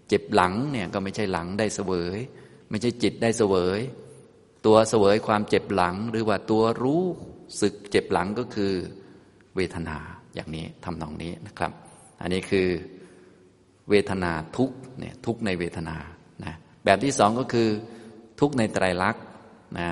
[0.08, 2.18] เจ็บหลังเนี่ยก็ไม่ใช่หลังได้เสวย
[2.70, 3.80] ไม่ใช่จิตได้เสวย
[4.66, 7.02] ตัวเสวยความเจ็บหลัง หรือว่าตัวรู้
[7.62, 8.72] สึกเจ็บหลังก็คือ
[9.56, 9.98] เวทนา
[10.34, 11.72] อย่างนี้ทำนองนี้นะครับ
[12.20, 12.68] อันนี้คือ
[13.90, 15.96] เวทนาทุกเนี่ยทุกในเวทนา
[16.44, 16.54] นะ
[16.84, 17.68] แบบที่สองก็คือ
[18.40, 19.24] ทุกในไตรลักษณ์
[19.80, 19.90] นะ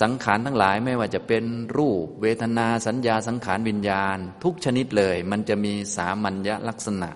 [0.00, 1.44] สังขารทั้งหลายไม่ว่าจะเป็น
[1.76, 7.10] รูป เวทนาสัญญาสังขารวิญญาณ ทุกชนิดเลย มันจะมีสามัญญลักษณะ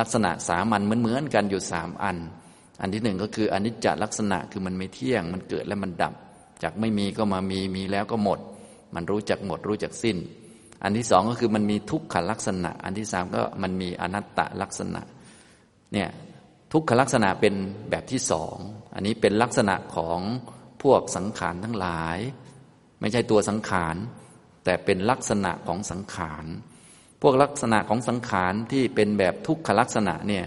[0.00, 2.16] ลักษณะสามัญเหมือนเหมือนกันอยู่สามอัน
[2.80, 6.14] อันที่หนึ่งก็คืออนิจจลักษณะคือมันไม่เที่ยง มันเกิดแล้วมันดับ
[6.62, 8.38] จากไม่มีก็มามีมีแล้วก็หมด
[8.94, 10.16] มันรู้จักหมดรู้จักสิ้น
[10.82, 15.00] อันที่สองก็คือมันมีทุกขลักษณะ อันที่สามก็มันมีอนัตตลักษณะ
[15.92, 16.08] เนี่ย
[16.72, 17.54] ทุกขลักษณะเป็น
[17.90, 18.56] แบบที่สอง
[18.94, 20.20] อันนี้เป็นลักษณะของ
[20.82, 22.18] พวกสังขารทั้งหลาย
[23.00, 23.96] ไม่ใช่ตัวสังขาร
[24.64, 26.44] แต่เป็นลักษณะของสังขาร
[27.22, 30.44] พวกลักษณะของสังขารที่เป็นแบบทุกขลักษณะเนี่ย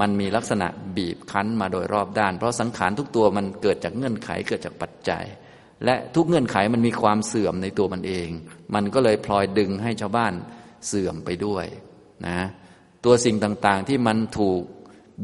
[0.00, 5.24] มันมีลักษณะบีบคั้นมาโดยรอบด้าน เพราะสังขารทุกตัวมันเกิดจากเงื่อนไขเกิดจากปัจจัย
[5.84, 8.28] และทุกเงื่อนไขมันมีความเสื่อมในตัวมันเอง
[8.74, 10.32] มันก็เลยพลอยดึงให้ชาวบ้าน
[10.86, 11.66] เสื่อมไปด้วย
[12.26, 12.38] นะ
[13.04, 14.62] ตัวสิ่งต่างๆที่มันถูก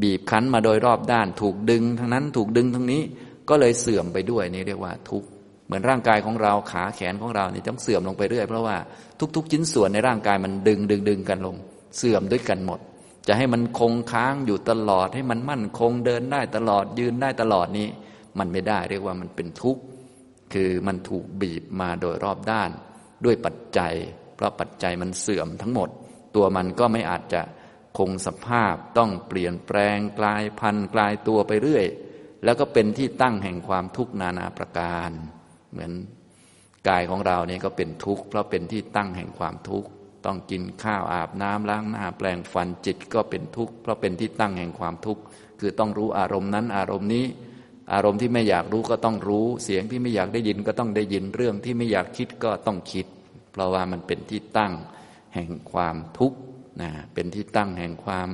[0.01, 3.01] บีบคั้นมาโดยรอบด้าน ถูกดึงทั้งนั้นถูกดึงทั้งนี้
[3.49, 5.27] ก็เลยเสื่อมไปด้วยนี่เรียกว่าทุกข์
[5.67, 8.77] เหมือนร่างกายของเราขาแขนของเรานี่ต้องเสื่อมลงไปเรื่อย เพราะว่า
[9.35, 11.55] ทุก ๆ ชิ้นส่วนในร่างกายมันดึงดึงดึงกันลง
[11.97, 12.79] เสื่อมด้วยกันหมด
[13.27, 17.87] จะให้มันคงค้างอยู่ตลอด ให้มันมั่นคงเดินได้ตลอดยืนได้ตลอดนี้
[18.39, 19.81] มันไม่ได้เรียกว่ามันเป็นทุกข์
[20.53, 22.69] คือมันถูกบีบมาโดยรอบด้าน
[23.25, 23.93] ด้วยปัจจัย
[24.35, 25.89] เพราะปัจจัยมันเสื่อมทั้งหมด
[26.35, 27.41] ตัวมันก็ไม่อาจจะ
[27.97, 31.85] คงสภาพต้องเปลี่ยนแปลงกลายพันธุ์กลายตัวไปเรื่อย
[32.43, 35.09] แล้วก็เป็นที่ตั้งแห่งความทุกข์นานาประการ
[35.71, 35.91] เหมือน
[36.87, 39.89] กายของเราเนี่ยก็เป็นทุกข์เพราะเป็นที่ตั้งแห่งความทุกข์
[40.25, 45.21] ต้องกินข้าวอาบน้ำล้างหน้าแปลงฟันจิตก็เป็นทุกข์เพราะเป็นที่ตั้งแห่งความทุกข์
[45.59, 47.25] คือต้องรู้อารมณ์นั้นอารมณ์นี้
[47.93, 53.05] อารมณ์ที่ไม่อยากรู้ก็ต้องรู้ เสียงที่ไม่อยากได้ยินก็ต้องได้ยินเรื่องที่ไม่อยากคิดก็ต้องคิด
[53.51, 54.73] เพราะว่ามันเป็นที่ตั้ง
[55.35, 56.37] แห่งความทุกข์
[56.81, 58.29] นะเป็นที่ตั้งแห่งความ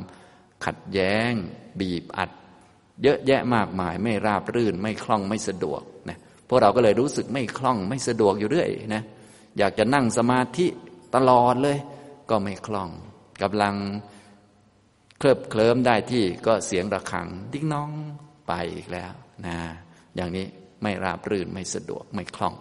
[0.65, 1.31] ขัดแย้ง
[1.79, 2.31] บีบอัด
[3.03, 6.17] เยอะแยะมากมายไม่ราบรื่นไม่คล่องไม่สะดวกนะ
[6.47, 9.03] พวกเราก็เลยรู้สึกไม่คล่องไม่สะดวกอยู่เรื่อยนะ
[9.57, 10.67] อยากจะนั่งสมาธิ
[11.15, 11.77] ตลอดเลย
[12.29, 12.89] ก็ไม่คล่อง
[13.41, 13.75] กำลัง
[15.19, 17.89] เคลิบเคลิ้มได้ที่ก็เสียงระฆังดิ้งน้อง
[18.47, 19.11] ไปอีกแล้ว
[19.45, 19.57] นะ
[20.15, 20.45] อย่างนี้
[20.83, 22.55] ไม่ราบรื่นไม่สะดวกไม่คล่อง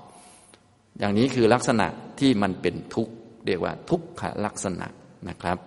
[0.99, 1.87] อย่างนี้คือลักษณะ
[2.21, 3.15] ที่มันเป็นทุกข์
[3.47, 4.87] เรียกว่าทุกขลักษณะ
[5.29, 5.59] นะครับ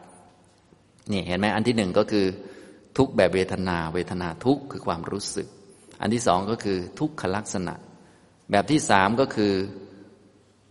[1.11, 2.25] นี่เห็นไหมอันที่หนึ่งก็คือ
[2.97, 5.47] ทุกแบบเวทนา เวทนาทุกคือความรู้สึก
[6.01, 7.75] อันที่สองก็คือทุกขลักษณะ
[8.51, 9.53] แบบที่สามก็คือ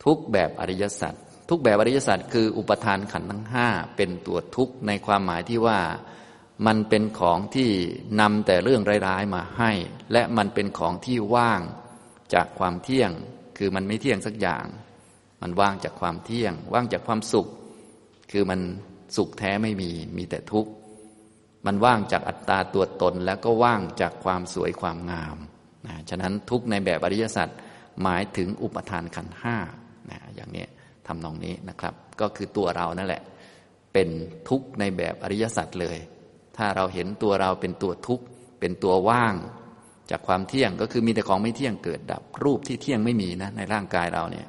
[0.05, 1.15] ทุกแบบอริยสัจ
[1.49, 5.79] ทุกแบบอริยสัจคืออุปทานขันธ์ทั้งห้าเป็นตัวทุกข์ในความหมายที่ว่า
[6.67, 7.71] มันเป็นของที่
[8.21, 9.73] นำแต่เรื่องร้ายๆมาให้
[10.13, 11.61] และมันเป็นของที่ว่าง
[12.35, 13.11] จากความเที่ยง
[13.59, 14.67] คือมันไม่เที่ยงสักอย่าง
[15.43, 17.47] มันว่างจากความเที่ยง ว่างจากความสุข
[18.33, 18.61] คือมัน
[19.17, 20.71] สุขแท้ไม่มีมีแต่ทุกข์
[21.67, 25.37] มันว่างจากอัตตาตัวตนแล้วก็ว่างจากความสวยความงาม
[25.87, 27.49] นะฉะนั้นทุกในแบบอริยสัจ
[28.03, 29.57] หมายถึงอุปทานขันห้า
[30.11, 30.65] นะอย่างนี้
[31.07, 33.23] ทำนองนี้นะครับ ก็คือตัวเรานั่นแหละ
[33.93, 34.09] เป็น
[34.49, 35.99] ทุกในแบบอริยสัจเลย
[36.57, 38.25] ถ้าเราเห็นตัวเราเป็นตัวทุกข์
[38.61, 39.35] เป็นตัวว่าง
[40.11, 44.47] จากความเที่ยงก็คือมีแต่ของไม่เที่ยงเกิดดับ รูปที่เที่ยงไม่มีนะในร่างกายเราเนี่ย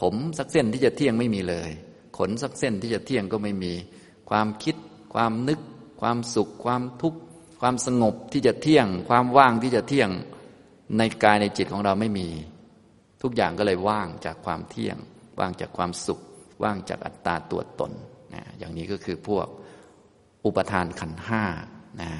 [0.00, 1.70] ผมสักเส้นที่จะเที่ยงไม่มีเลย
[2.18, 3.72] ขนสักเส้นที่จะเที่ยงก็ไม่มี
[4.30, 4.76] ความคิด
[5.14, 5.60] ความนึก
[6.02, 7.20] ความสุขความทุกข์
[7.60, 10.10] ความสงบที่จะเที่ยง ความว่างที่จะเที่ยง
[10.98, 12.28] ในกายในจิตของเราไม่มี
[13.22, 14.96] ทุกอย่างก็เลยว่างจากความเที่ยง
[15.40, 16.20] ว่างจากความสุข
[16.62, 17.92] ว่างจากอัตตาตัวตน
[18.34, 19.46] นะอย่างนี้ก็คือพวก
[20.44, 21.44] อุปทานขันห้า
[22.00, 22.10] นะ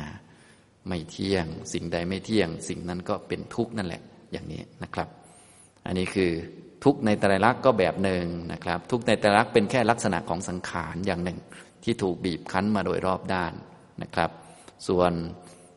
[0.89, 4.03] ไม่เที่ยง สิ่งใดไม่เที่ยง สิ่งนั้นก็เป็นทุกข์นั่นแหละ
[4.33, 5.09] อย่างนี้นะครับ
[5.87, 6.31] อันนี้คือ
[6.85, 11.39] ทุกข์ในตรลักษณ์ก็แบบหนึ่งนะครับ ทุกข์ในตรลักษณ์เป็นแค่ลักษณะของสังขารอย่างหนึ่ง
[11.85, 13.53] ที่ถูกบีบคั้นมาโดยรอบด้าน
[14.03, 14.31] นะครับ
[14.89, 15.13] ส่วน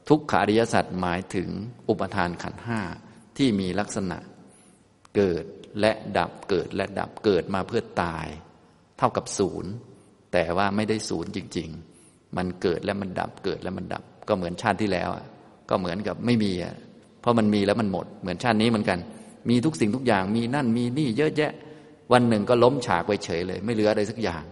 [0.09, 1.49] ทุกขาริยสัจหมายถึง
[1.89, 2.81] อุปทานขันห้า
[3.37, 4.17] ที่มีลักษณะ
[5.15, 5.43] เกิด
[5.79, 8.27] และดับเกิดและดับเกิดมาเพื่อตาย
[8.97, 9.71] เท่ากับศูนย์
[10.33, 11.69] แต่ว่าไม่ได้ศูนย์จริง
[12.01, 15.09] ๆ มันเกิดและมันดับเกิดแล้วมันดับ ก็เหมือนชาติที่แล้ว
[15.69, 16.75] ก็เหมือนกับไม่มีอะ
[17.21, 18.99] เพราะมันมีแล้วมันหมด เหมือนชาตินี้เหมือนกัน
[19.49, 21.51] มีทุกสิ่งทุกอย่างมีนั่นมีนี่เยอะแยะ
[22.13, 24.43] วันหนึ่งก็ล้มฉากไปเฉยเลย ไม่เหลืออะไรสักอย่าง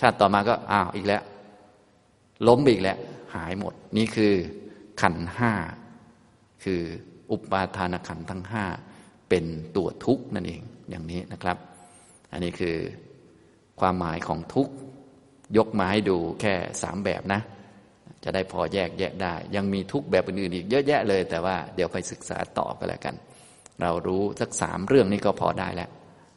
[0.00, 1.22] ชาติต่อมาก็อ้าวอีกแล้ว
[2.48, 2.98] ล้มอีกแล้ว
[3.34, 4.34] หายหมด นี่คือ
[5.00, 5.52] ขันห้า
[6.64, 6.82] คือ
[7.30, 8.64] อุปาทานขันทั้งห้า
[9.28, 9.44] เป็น
[9.76, 11.56] ตัวทุกข์นั่นเองอย่างนี้นะครับ
[12.32, 12.76] อันนี้คือ
[13.80, 14.72] ความหมายของทุกข์
[15.56, 17.40] ยกมาให้ดูแค่สามแบบนะ
[18.24, 23.14] จะได้พอแยกแยะได้ ยังมีทุกแบบอื่นๆอีกเยอะแยะเลย แต่ว่าเดี๋ยวไปศึกษาต่อก็แล้วกัน
[23.82, 25.90] เรารู้สักสามเรื่องนี้ก็พอได้แล้ว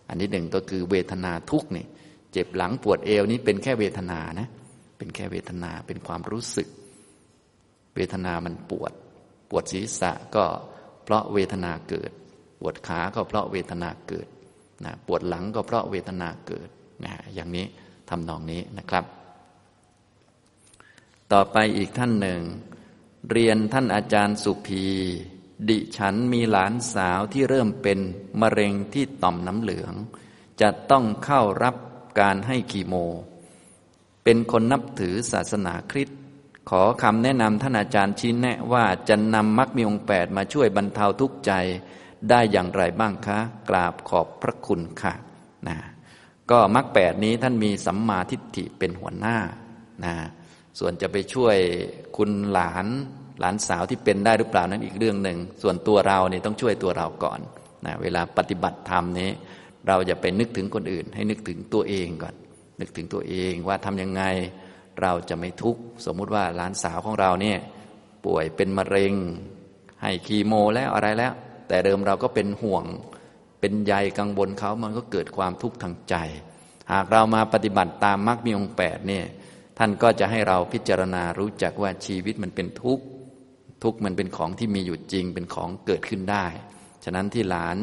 [0.09, 1.85] อันที่หนึ่งก็คือเวทนาทุกข์นี่
[2.31, 4.47] เจ็บหลังปวดเอวนี้เป็นแค่เวทนานะ
[5.03, 6.67] เป็นแค่เวทนาเป็นความรู้สึก
[7.95, 8.93] เวทนามันปวด
[9.49, 10.45] ปวดศีรษะก็
[11.03, 12.11] เพราะเวทนาเกิด
[12.59, 14.27] ปวดขาก็เพราะเวทนาเกิด
[14.85, 16.69] นะปวดหลังก็เพราะเวทนาเกิด
[17.03, 17.65] นะอย่างนี้
[18.09, 19.05] ทำนองนี้นะครับ
[21.31, 22.41] ต่อไปอีกท่านหนึ่ง
[23.31, 24.85] เรียนท่านอาจารย์สุภี
[25.69, 27.99] ดิฉันมีหลานสาวที่เริ่มเป็น
[28.41, 29.93] มะเร็งที่ต่อมน้ำเหลือง
[30.61, 31.75] จะต้องเข้ารับ
[32.19, 32.95] การให้คีโม
[34.23, 36.19] เป็นคนนับถือศาสนาคริสต์
[36.69, 41.51] ขอคำแนะนำท่านอาจารย์ชี้แนะว่าจะนำมรรคมีองแปดมาช่วยบรรเทาทุกข์ใจ
[42.29, 45.13] ได้อย่างไรบ้างคะ กราบขอบพระคุณค่ะ
[45.67, 45.77] นะ
[46.51, 49.37] ก็มรรคแปดนี้ท่านมีสัมมาทิฏฐิเป็นหัวหน้า
[50.05, 50.13] นะ
[50.79, 51.57] ส่วนจะไปช่วย
[52.17, 52.87] คุณหลาน
[53.39, 57.39] หลานสาวที่เป็นได้หรือเปล่านั้นอีกเรื่องหนึ่ง ส่วนตัวเราเนี่ยต้องช่วยตัวเราก่อน
[57.85, 59.29] นะเวลาปฏิบัติธรรมนี้
[59.87, 62.35] เราจะไปนึกถึงคนอื่น ให้นึกถึงตัวเองก่อน
[62.79, 64.23] นึกถึงตัวเองว่าทำยังไง
[65.01, 67.59] เราจะไม่ทุกข์สมมุติว่าหลานสาวของเราเนี่ย
[68.25, 69.13] ป่วยเป็นมะเร็ง
[70.01, 71.33] ให้คีโมแล้วอะไรแล้ว
[71.67, 72.85] แต่เดิมเราก็เป็นห่วง
[73.59, 76.15] เป็นใยกังวลเขามันก็เกิดความทุกข์ทางใจ
[76.91, 79.25] หากเรามาปฏิบัติตามมรรคมีองค์แปดเนี่ย
[79.77, 83.03] ท่านก็จะให้เราพิจารณารู้จักว่าชีวิตมันเป็นทุกข์
[83.83, 86.45] ทุกข์มันเป็นของที่มีอยู่จริงเป็นของเกิดขึ้นได้
[87.03, 87.77] ฉะนั้นที่หลาน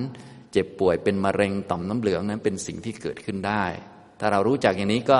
[0.53, 3.65] เจ็บป่วยเป็นมะเร็งต่อมน้ำเหลืองนั้นเป็นสิ่งที่เกิดขึ้นได้
[4.21, 5.19] ถ้าเรารู้จักอย่างนี้ก็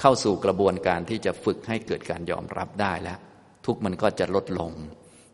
[0.00, 3.18] เข้าสู่กระบวนการที่จะฝึกให้เกิดการยอมรับได้แล้ว
[3.66, 4.72] ทุกมันก็จะลดลง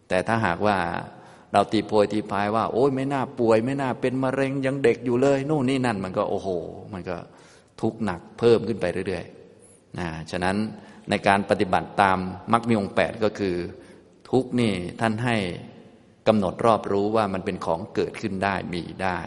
[0.08, 0.76] แต่ถ้าหากว่า
[1.52, 6.48] เราตีโพยตีพายว่า โอ้ยไม่น่าป่วย ไม่น่าเป็นมะเร็งยังเด็กอยู่เลยนู่นนี่นั่น มันก็โอ้โห
[6.92, 7.16] มันก็
[7.80, 10.56] ทุกข์หนักเพิ่มขึ้นไปเรื่อยๆนะฉะนั้น
[11.10, 12.18] ในการปฏิบัติตาม
[12.52, 13.56] มรรคมีองแปดก็คือ
[14.30, 15.36] ทุกนี่ท่านให้
[16.28, 19.18] กำหนดรอบรู้ว่ามันเป็นของเกิดขึ้นได้มีได้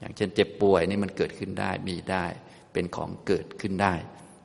[0.00, 2.24] อย่างเช่นเจ็บป่วยนี่มันเกิดขึ้นได้มีได้
[2.76, 3.94] เป็นของเกิดขึ้นได้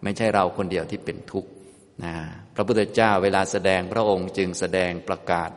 [0.03, 1.49] ไม่ใช่เราคนเดียวที่เป็นทุกข์
[2.03, 2.15] นะ
[2.55, 5.49] พระพุทธเจ้าเวลาแสดงพระองค์จึงแสดงประกาศ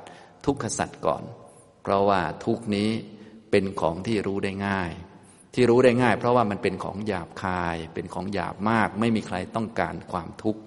[0.47, 1.23] ทุกขสัตว์ก่อน
[1.83, 2.91] เพราะว่าทุกนี้
[3.51, 4.93] เป็นของที่รู้ได้ง่าย
[5.55, 10.61] ที่รู้ได้ง่าย เพราะว่ามันเป็นของหยาบคาย เป็นของหยาบมาก ไม่มีใครต้องการความทุกข์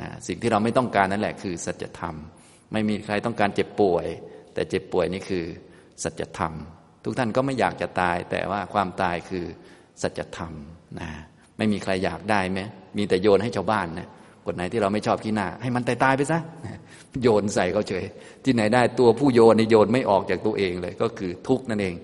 [0.00, 2.14] นะสิ่งที่เราไม่ต้องการนั่นแหละคือสัจธรรม
[2.72, 4.06] ไม่มีใครต้องการเจ็บป่วย
[4.54, 5.44] แต่เจ็บป่วยนี่คือ
[6.02, 6.52] สัจธรรม
[7.04, 9.44] ทุกท่านก็ไม่อยากจะตาย แต่ว่าความตายคือ
[10.02, 10.52] สัจธรรม
[11.00, 11.10] นะ
[11.58, 12.60] ไม่มีใครอยากได้ไหม
[12.96, 14.08] มีแต่โยนให้ชาวบ้านนะ
[14.44, 16.40] คนไหนที่เราไม่ชอบขี้หน้า ให้มันตายตายไปซะ
[17.22, 18.04] โยนใส่เขาเฉย
[18.44, 21.94] ที่ไหนได้ตัวผู้โยนในโยนไม่ออกจากตัวเองเลย ก็คือทุกข์นั่นเอง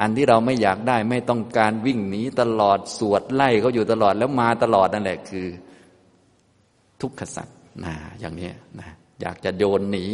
[0.00, 5.46] อันที่เราไม่อยากได้ไม่ต้องการวิ่งหนีตลอดสวดไล่เขาอยู่ตลอดแล้วมาตลอดนั่นแหละคือ
[7.00, 8.50] ทุกขสัตว์นะอย่างนี้
[8.80, 8.88] นะ
[9.20, 10.06] อยากจะโยนหนี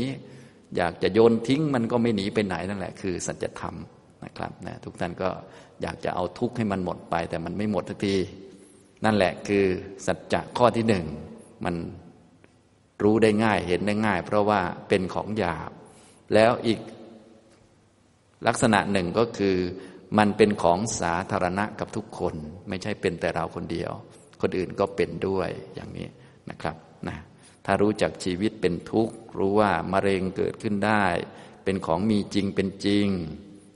[0.77, 3.75] อยากจะโยนทิ้งมันก็ไม่หนีไปไหนนั่นแหละ คือ สัจธรรม
[4.25, 5.29] นะครับนะทุกท่านก็
[5.83, 8.17] อยากจะเอาทุกข์ให้มันหมดไป แต่มันไม่หมดทันที
[9.05, 9.65] นั่นแหละคือ
[10.07, 11.05] สัจจะข้อที่หนึ่ง
[11.65, 11.75] มัน
[13.03, 15.71] รู้ได้ง่ายเห็นได้ง่าย เพราะว่าเป็นของหยาบ
[16.35, 16.81] แล้วอีก
[18.47, 19.57] ลักษณะหนึ่งก็คือ
[20.19, 22.35] มันเป็นของสาธารณะกับทุกคน
[22.69, 23.93] ไม่ใช่เป็นแต่เราคนเดียว
[24.41, 26.09] คนอื่นก็เป็นด้วยอย่างนี้
[26.51, 26.77] นะครับ
[27.09, 27.17] นะ
[27.67, 31.05] ถ้ารู้จักชีวิตเป็นทุกข์ รู้ว่ามะเร็งเกิดขึ้นได้
[31.65, 33.07] เป็นของมีจริงเป็นจริง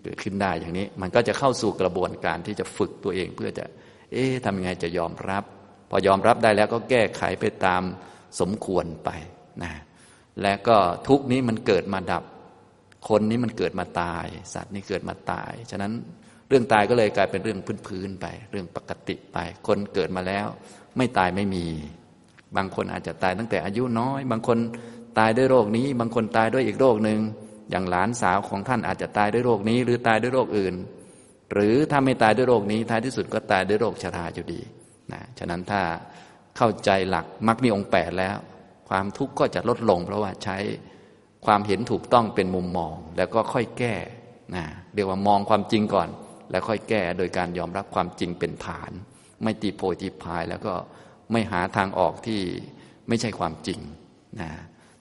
[0.02, 3.64] เกิดขึ้นได้อย่างนี้ มันก็จะเข้าสู่กระบวนการที่จะฝึกตัวเองเพื่อจะ
[4.14, 5.44] เอ๊ะทำยังไงจะยอมรับ
[5.90, 7.82] พอยอมรับได้แล้วก็แก้ไขไปตาม
[8.40, 9.10] สมควรไป
[9.62, 9.72] นะ
[10.42, 10.76] และก็
[11.08, 12.24] ทุกนี้มันเกิดมาดับ
[13.08, 15.92] คนนี้มันเกิดมาตาย สัตว์นี่เกิดมาตาย ฉะนั้น
[16.48, 20.46] เรื่องตายก็เลยกลายเป็นเรื่องพื้นๆไป เรื่องปกติไป คนเกิดมาแล้ว
[20.96, 21.66] ไม่ตายไม่มี
[22.56, 24.58] บางคนอาจจะตายตั้งแต่อายุน้อย บางคน
[25.18, 27.20] ตายด้วยโรคนี้ บางคนตายด้วยอีกโรคหนึ่ง
[27.70, 30.74] อย่างหลานสาวของท่านอาจจะตายด้วยโรคนี้ หรือตายด้วยโรคอื่น
[31.54, 34.60] หรือถ้าไม่ตายด้วยโรคนี้ท้ายที่สุดก็ตายด้วยโรคชราอยู่ดี
[35.12, 35.82] นะฉะนั้นถ้า
[36.56, 38.36] เข้าใจหลักมักมีองค์แปดแล้ว
[38.88, 40.56] ความทุกข์ก็จะลดลง เพราะว่าใช้
[41.46, 43.94] ความเห็นถูกต้องเป็นมุมมอง แล้วก็ค่อยแก้
[44.56, 46.08] นะเรียกว่ามองความจริงก่อน
[46.50, 48.92] แล้วค่อยแก้โดยการยอมรับความจริงเป็นฐาน
[49.42, 50.74] ไม่ตีโพยตีพาย แล้วก็
[51.32, 52.40] ไม่หาทางออกที่
[53.08, 53.80] ไม่ใช่ความจริง
[54.40, 54.50] นะ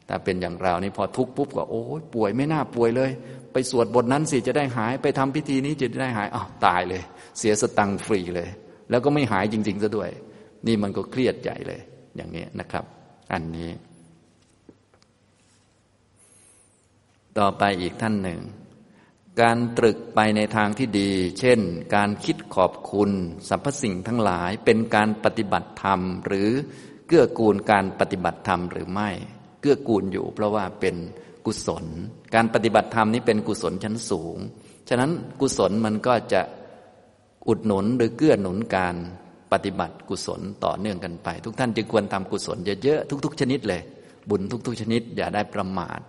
[0.07, 3.11] แต่เป็นอย่างเรานี่พอทุกปุ๊บก็โอ้ยป่วยไม่น่าป่วยเลย
[3.53, 7.03] ไปสวดบทนั้นสิจะได้หายไปทำพิธีนี้จะได้หายอ้าวตายเลย
[7.39, 8.49] เสียสตังฟรีเลย
[8.89, 10.09] แล้วก็ไม่หายจริงๆซะด้วย
[10.67, 11.81] นี่มันก็เครียดใหญ่เลย
[12.15, 12.85] อย่างนี้นะครับ
[13.33, 13.69] อันนี้
[17.39, 18.41] ต่อไปอีกท่านหนึ่ง
[19.41, 21.59] การตรึกไปในทางที่ดี เช่น
[21.95, 23.11] การคิดขอบคุณ
[23.49, 26.49] สรรพสิ่งทั้งหลายเป็นการปฏิบัติธรรม หรือ
[27.07, 29.09] เกื้อกูลการปฏิบัติธรรมหรือไม่
[29.61, 30.95] เกื้อกูลอยู่ เพราะว่าเป็น
[31.45, 31.85] กุศล
[32.35, 34.37] การปฏิบัติธรรมนี้เป็นกุศลชั้นสูง
[34.89, 36.41] ฉะนั้นกุศลมันก็จะ
[37.47, 38.95] อุดหนุนหรือเกื้อหนุนการ
[39.51, 43.81] ปฏิบัติกุศลต่อเนื่องกันไป ทุกท่านจึงควรทำกุศลเยอะๆทุก ๆ ชนิดเลย
[44.29, 45.99] บุญทุก ๆ ชนิด อย่าได้ประมาท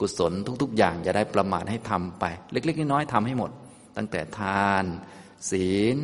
[0.00, 0.32] กุศล
[0.62, 3.50] ทุก ๆ อย่างจะได้ประมาทให้ทำไป เล็ก ๆ น้อยๆทำให้หมด
[3.96, 4.84] ตั้งแต่ทาน
[5.50, 5.96] ศีล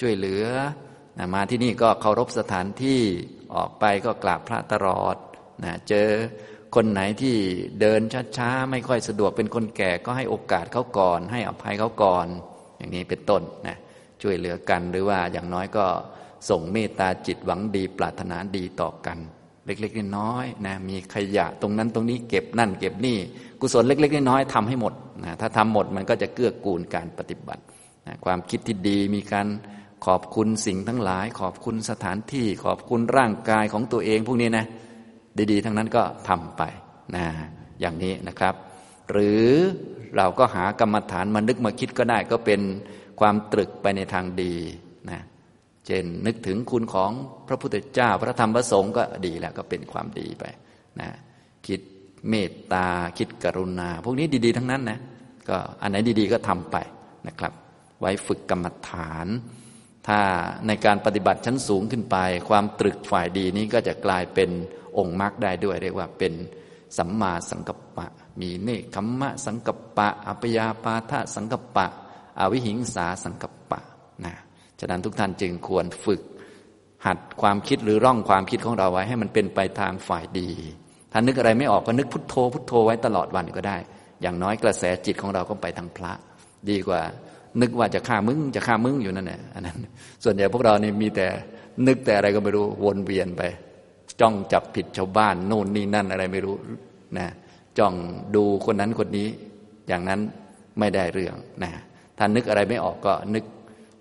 [0.00, 0.46] ช่วยเหลือ
[1.18, 3.00] นะมาที่นี่ก็เคารพสถานที่
[3.54, 5.16] ออกไปก็กราบพระตลอด
[5.64, 6.08] นะเจอ
[6.74, 7.36] คนไหนที่
[7.80, 8.00] เดิน
[8.36, 12.26] ช้าๆไม่ค่อยสะดวกเป็นคนแก่ก็ให้โอกาสเขาก่อน ให้อภัยเขาก่อน
[12.78, 13.76] อย่างนี้เป็นต้นนะ
[14.22, 15.86] ช่วยเหลือกันหรือว่าอย่างน้อยก็
[16.50, 19.18] ส่งเมตตาจิตหวังดีปรารถนาดีต่อกัน
[19.66, 23.18] เล็กๆน้อยๆนะมีขยะตรงนั้นตรงนี้เก็บนั่นเก็บนี่
[23.60, 24.94] กุศลเล็ก ๆ น้อยๆทำให้หมด
[25.24, 27.62] นะถ้าทำหมดมันก็จะเกื้อกูลการปฏิบัติ
[28.06, 29.46] นะความคิดที่ดีมีการ
[30.06, 34.66] ขอบคุณสิ่งทั้งหลาย ขอบคุณสถานที่ ขอบคุณร่างกายของตัวเองพวกนี้นะ
[35.52, 36.62] ดีๆ ทั้งนั้นก็ทำไป
[37.16, 37.26] นะ
[37.80, 38.54] อย่างนี้นะครับ
[39.10, 39.44] หรือ
[40.16, 42.60] เราก็หากรรมฐานมานึกมาคิดก็ได้ก็เป็น
[43.20, 44.54] ความตรึกไปในทางดี
[45.10, 45.20] นะ
[45.86, 47.10] เช่นนึกถึงคุณของ
[47.48, 50.44] พระพุทธเจ้า พระธรรมพระสงฆ์ก็ดีแล้วก็เป็นความดีไป
[51.00, 51.08] นะ
[51.66, 51.80] คิด
[52.28, 52.86] เมตตา
[53.18, 54.98] คิดกรุณา พวกนี้ดีๆ ทั้งนั้นนะ
[55.48, 56.76] ก็อันไหนดีๆก็ทำไป
[57.28, 57.52] นะครับ
[58.00, 59.26] ไว้ฝึกกรรมฐาน
[60.10, 60.24] ถ้า
[60.66, 62.16] ในการปฏิบัติชั้นสูงขึ้นไป
[62.48, 64.50] ความตรึกฝ่ายดีนี้ก็จะกลายเป็น
[64.98, 66.32] องค์มรรคได้ด้วย เรียกว่าเป็น
[66.98, 68.06] สัมมาสังกัปปะ
[68.40, 71.86] มีเนคขมมะสังกัปปะ อัปยาปาทะสังกัปปะ
[72.40, 73.80] อวิหิงสาสังกัปปะ
[74.24, 74.34] นะ
[74.80, 76.20] ฉะนั้นทุกท่านจึงควรฝึก
[77.06, 80.50] หัดความคิดหรือร่องความคิดของเราไว้ ให้มันเป็นไปทางฝ่ายดี
[81.12, 83.76] ถ้านึกอะไรไม่ออกก็นึกพุทโธพุทโธไว้ตลอดวันก็ได้
[84.22, 86.12] อย่างน้อยกระแสจิตของเราก็ไปทางพระ
[86.70, 87.02] ดีกว่า
[87.60, 89.76] นึกว่าจะฆ่ามึงจะฆ่ามึงอยู่นั่นแหละอันนั้น
[90.24, 91.26] ส่วนใหญ่พวกเรานี่มีแต่
[91.86, 93.42] นึกแต่อะไรก็ไม่รู้วนเวียนไป
[94.20, 96.56] จ้องจับผิดชาวบ้านโน่นนี่นั่นอะไรไม่รู้
[97.18, 97.26] นะ
[97.78, 97.94] จ้อง
[98.34, 99.28] ดูคนนั้นคนนี้
[99.88, 100.20] อย่างนั้น
[100.78, 101.70] ไม่ได้เรื่องนะ
[102.18, 103.44] ถ้านึกอะไรไม่ออกก็นึก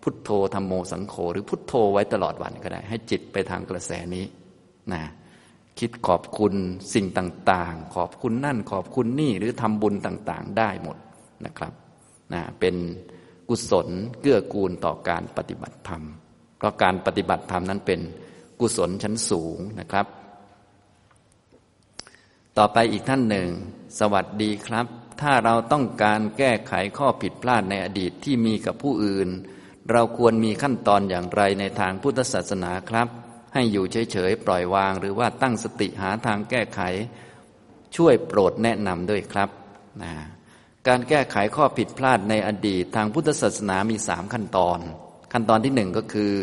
[0.03, 4.25] พุทโธธรรมโมสังโฆหรือพุทโธไว้ตลอดวันก็ได้ ให้จิตไปทางกระแสนี้
[4.93, 5.01] นะ
[5.79, 6.53] คิดขอบคุณ
[6.93, 10.97] สิ่งต่างๆ ขอบคุณนั่นขอบคุณนี่หรือทำบุญต่างๆ ได้หมด
[11.45, 11.73] นะครับ
[12.33, 12.75] นะเป็น
[13.49, 13.87] กุศล
[14.21, 16.03] เกื้อกูลต่อการปฏิบัติธรรม
[16.57, 17.99] เพราะการปฏิบัติธรรมนั้นเป็น
[18.59, 20.05] กุศลชั้นสูงนะครับ
[22.57, 23.49] ต่อไปอีกท่านหนึ่ง
[23.99, 24.85] สวัสดีครับ
[25.21, 29.29] ถ้าเราต้องการแก้ไขข้อผิดพลาดในอดีตที่มีกับผู้อื่น
[29.91, 33.07] เราควรมีขั้นตอนอย่างไรในทางพุทธศาสนาครับ
[33.53, 36.81] ให้อยู่เฉยๆปล่อยวาง หรือว่าตั้งสติหาทางแก้ไข
[37.95, 39.49] ช่วยโปรดแนะนำด้วยครับ
[40.03, 40.13] นะ
[40.89, 44.79] การแก้ไขข้อผิดพลาดในอดีตทางพุทธศาสนามีสามขั้นตอน
[45.33, 46.33] ขั้นตอนที่หนึ่งก็คือ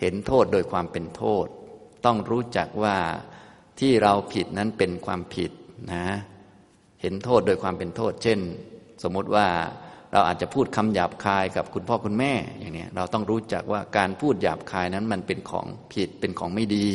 [0.00, 1.46] เห็นโทษโดยความเป็นโทษ
[2.06, 2.96] ต้องรู้จักว่า
[3.80, 5.50] ที่เราผิดนั้นเป็นความผิด
[5.92, 6.06] นะ
[7.02, 8.38] เห็นโทษโดยความเป็นโทษ เช่น
[9.02, 9.46] สมมติว่า
[10.12, 16.88] เราอาจจะพูดคำหยาบคายกับคุณพ่อคุณแม่อย่างนี้เราต้องรู้จักว่าการพูดหยาบคายนั้นมันเป็นของผิดเป็นของไม่ดี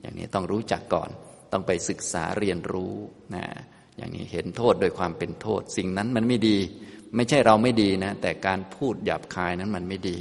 [0.00, 1.10] อย่างนี้ต้องรู้จักก่อน
[1.52, 2.94] ต้องไปศึกษาเรียนรู้
[3.34, 3.44] นะ
[3.96, 6.58] อย่างนี้เห็นโทษโดยความเป็นโทษ สิ่งนั้นมันไม่ดี
[7.16, 10.18] ไม่ใช่เราไม่ดีนะ แต่การพูดหยาบคายนั้นมันไม่ดี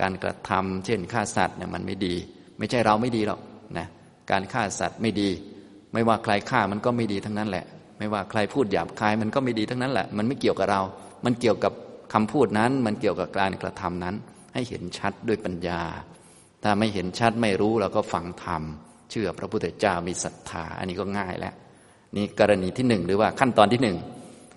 [0.00, 2.14] การกระทำเช่นฆ่าสัตว์เนี่ยมันไม่ดี
[2.58, 3.40] ไม่ใช่เราไม่ดีหรอก
[3.78, 3.86] นะ
[4.30, 5.28] การฆ่าสัตว์ไม่ดี
[5.92, 7.64] ไม่ว่าใครฆ่ามันก็ไม่ดีทั้งนั้นแหละ
[7.98, 10.82] ไม่ว่าใครพูดหยาบคายมันก็ไม่ดีทั้งนั้นแหละ มันไม่เกี่ยวกับเรา
[11.24, 11.72] มันเกี่ยวกับ
[12.12, 14.14] คำพูดนั้น มันเกี่ยวกับการกระทำนั้น
[14.54, 15.80] ให้เห็นชัดด้วยปัญญา
[16.62, 18.62] ถ้าไม่เห็นชัดไม่รู้เราก็ฟังธรรม
[19.10, 21.54] เชื่อพระพุทธเจ้ามีศรัทธา อันนี้ก็ง่ายแล้ว
[22.16, 23.96] นี่กรณีที่หนึ่งหรือว่าขั้นตอนที่หนึ่ง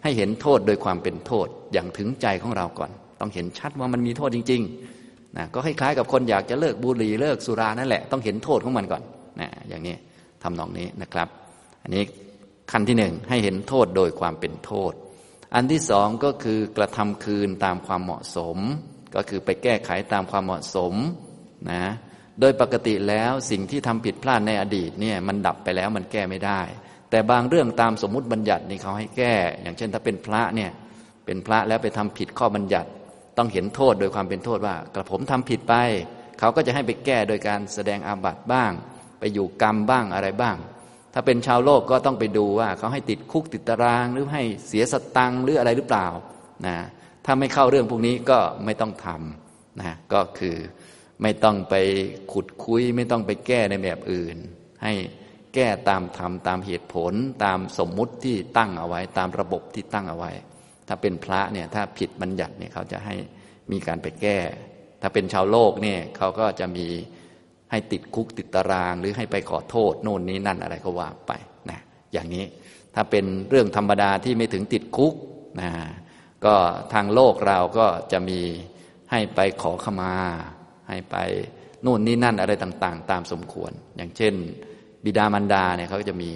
[0.03, 9.03] ให้เห็นโทษโดยความเป็นโทษอย่างถึงใจของเราก่อน ต้องเห็นชัดว่ามันมีโทษจริงๆนะก็คล้ายๆกับคนอยากจะเลิกบุหรี่เลิกสุรานั่นแหละต้องเห็นโทษของมันก่อน
[9.41, 9.95] นะอย่างนี้
[10.43, 11.27] ทำนองนี้นะครับ
[11.83, 12.03] อันนี้
[12.71, 14.93] ขั้นที่หนึ่งให้เห็นโทษโดยความเป็นโทษ
[15.55, 18.57] อันที่สองก็คือกระทำคืนตามความเหมาะสม
[19.15, 20.93] ก็คือไปแก้ไขตามความเหมาะสม
[21.71, 21.83] นะ
[22.39, 26.61] โดยปกติแล้วสิ่งที่ทำผิดพลาดในอดีตเนี่ยมันดับไปแล้วมันแก้ไม่ได้
[27.09, 30.71] แต่บางเรื่องตามสมมุติบัญญัตินี่เขาให้แก้ อย่างเช่น ถ้าเป็นพระเนี่ย
[31.25, 32.89] เป็นพระแล้วไปทำผิดข้อบัญญัติ
[33.37, 35.73] ต้องเห็นโทษโดยความเป็นโทษว่ากระผมทำผิดไป
[36.39, 38.71] เขาก็จะให้ไปแก้โดยการแสดงอาบัติบ้าง
[39.19, 40.57] ไปอยู่กรรมบ้างอะไรบ้าง
[41.13, 46.07] ถ้าเป็นชาวโลกก็ต้องไปดูว่า เขาให้ติดคุกติดตารางหรือให้เสียสตังหรืออะไรหรือเปล่า
[46.67, 46.77] นะ
[47.25, 50.55] ถ้าไม่เข้าเรื่องพวกนี้ก็ไม่ต้องทำนะก็คือ
[51.21, 51.75] ไม่ต้องไป
[52.33, 54.37] ขุดคุย ไม่ต้องไปแก้ในแบบอื่น
[54.83, 54.93] ให้
[55.55, 60.31] แก้ตามธรรมตามเหตุผล ตามสมมุติที่ตั้งเอาไว้ ตามระบบที่ตั้งเอาไว้
[60.87, 63.15] ถ้าเป็นพระเนี่ยถ้าผิดบัญญัติเนี่ยเขาจะให้
[63.71, 64.37] มีการไปแก้
[65.01, 66.87] ถ้าเป็นชาวโลกเนี่ยเขาก็จะมี
[67.71, 71.31] ให้ติดคุกติดตาราง หรือให้ไปขอโทษโน่นนี้นั่นอะไรก็ว่าไป
[71.69, 71.79] นะ
[72.13, 72.45] อย่างนี้
[72.95, 75.13] ถ้าเป็นเรื่องธรรมดาที่ไม่ถึงติดคุก
[75.61, 75.71] นะ
[76.45, 76.55] ก็
[76.93, 78.39] ทางโลกเราก็จะมี
[79.11, 80.13] ให้ไปขอขมา
[80.89, 81.15] ให้ไป
[81.81, 84.33] โน่นนี่นั่นอะไรต่าง ๆ ตามสมควร อย่างเช่น
[85.05, 86.29] บิดามารดาเนี่ยเขาจะมี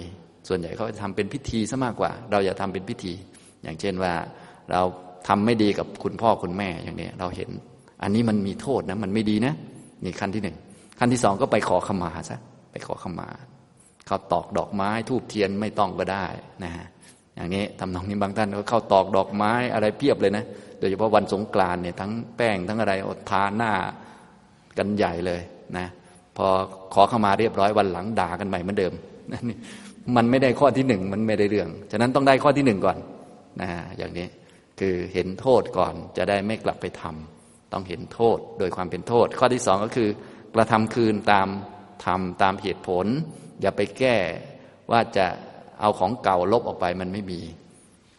[0.48, 3.12] ส่วนใหญ่เขาจะทำเป็นพิธีซะมากกว่า เราอย่าทำเป็นพิธี
[3.62, 4.12] อย่างเช่นว่า
[4.70, 4.82] เรา
[5.28, 7.50] ทำไม่ดีกับคุณพ่อคุณแม่อย่างนี้เราเห็น
[8.02, 9.54] อันนี้มันมีโทษนะ มันไม่ดีนะ
[10.04, 10.56] นี่ขั้นที่หนึ่ง
[10.98, 12.38] ขั้นที่สองก็ไปขอขมาซะ
[12.72, 13.28] ไปขอขมา
[14.06, 16.26] เขาตอกดอกไม้ทูบเทียนไม่ต้องก็ได้
[16.64, 16.86] นะฮะ
[17.36, 20.44] อย่างนี้ทำนองนี้บางท่านก็เข้าตอกดอกไม้อะไรเพียบเลยนะ
[20.78, 23.72] โดยเฉพาะวันสงกรานเนี่ยทั้งแป้งทั้งอะไรอดทาหน้า
[24.78, 25.40] กันใหญ่เลย
[25.78, 25.86] นะ
[26.36, 26.46] พอ
[26.94, 28.92] ขอเข้ามาเรียบร้อยวันหลังด่ากันใหม่เหมือนเดิม
[29.48, 29.56] นี่
[30.16, 32.98] มันไม่ได้ข้อที่หนึ่งมันไม่ได้เรื่อง ฉะนั้นต้องได้ข้อที่หนึ่งก่อน
[33.60, 33.68] นะ
[33.98, 34.26] อย่างนี้
[34.80, 40.08] คือเห็นโทษก่อนจะได้ไม่กลับไปทำต้องเห็นโทษโดยความเป็นโทษ ข้อที่สองก็คือ
[40.54, 41.48] กระทำคืนตาม
[42.04, 43.06] ทำตามเหตุผล
[43.60, 44.16] อย่าไปแก้
[44.90, 45.26] ว่าจะ
[45.80, 47.40] เอาของเก่าลบออกไปมันไม่มี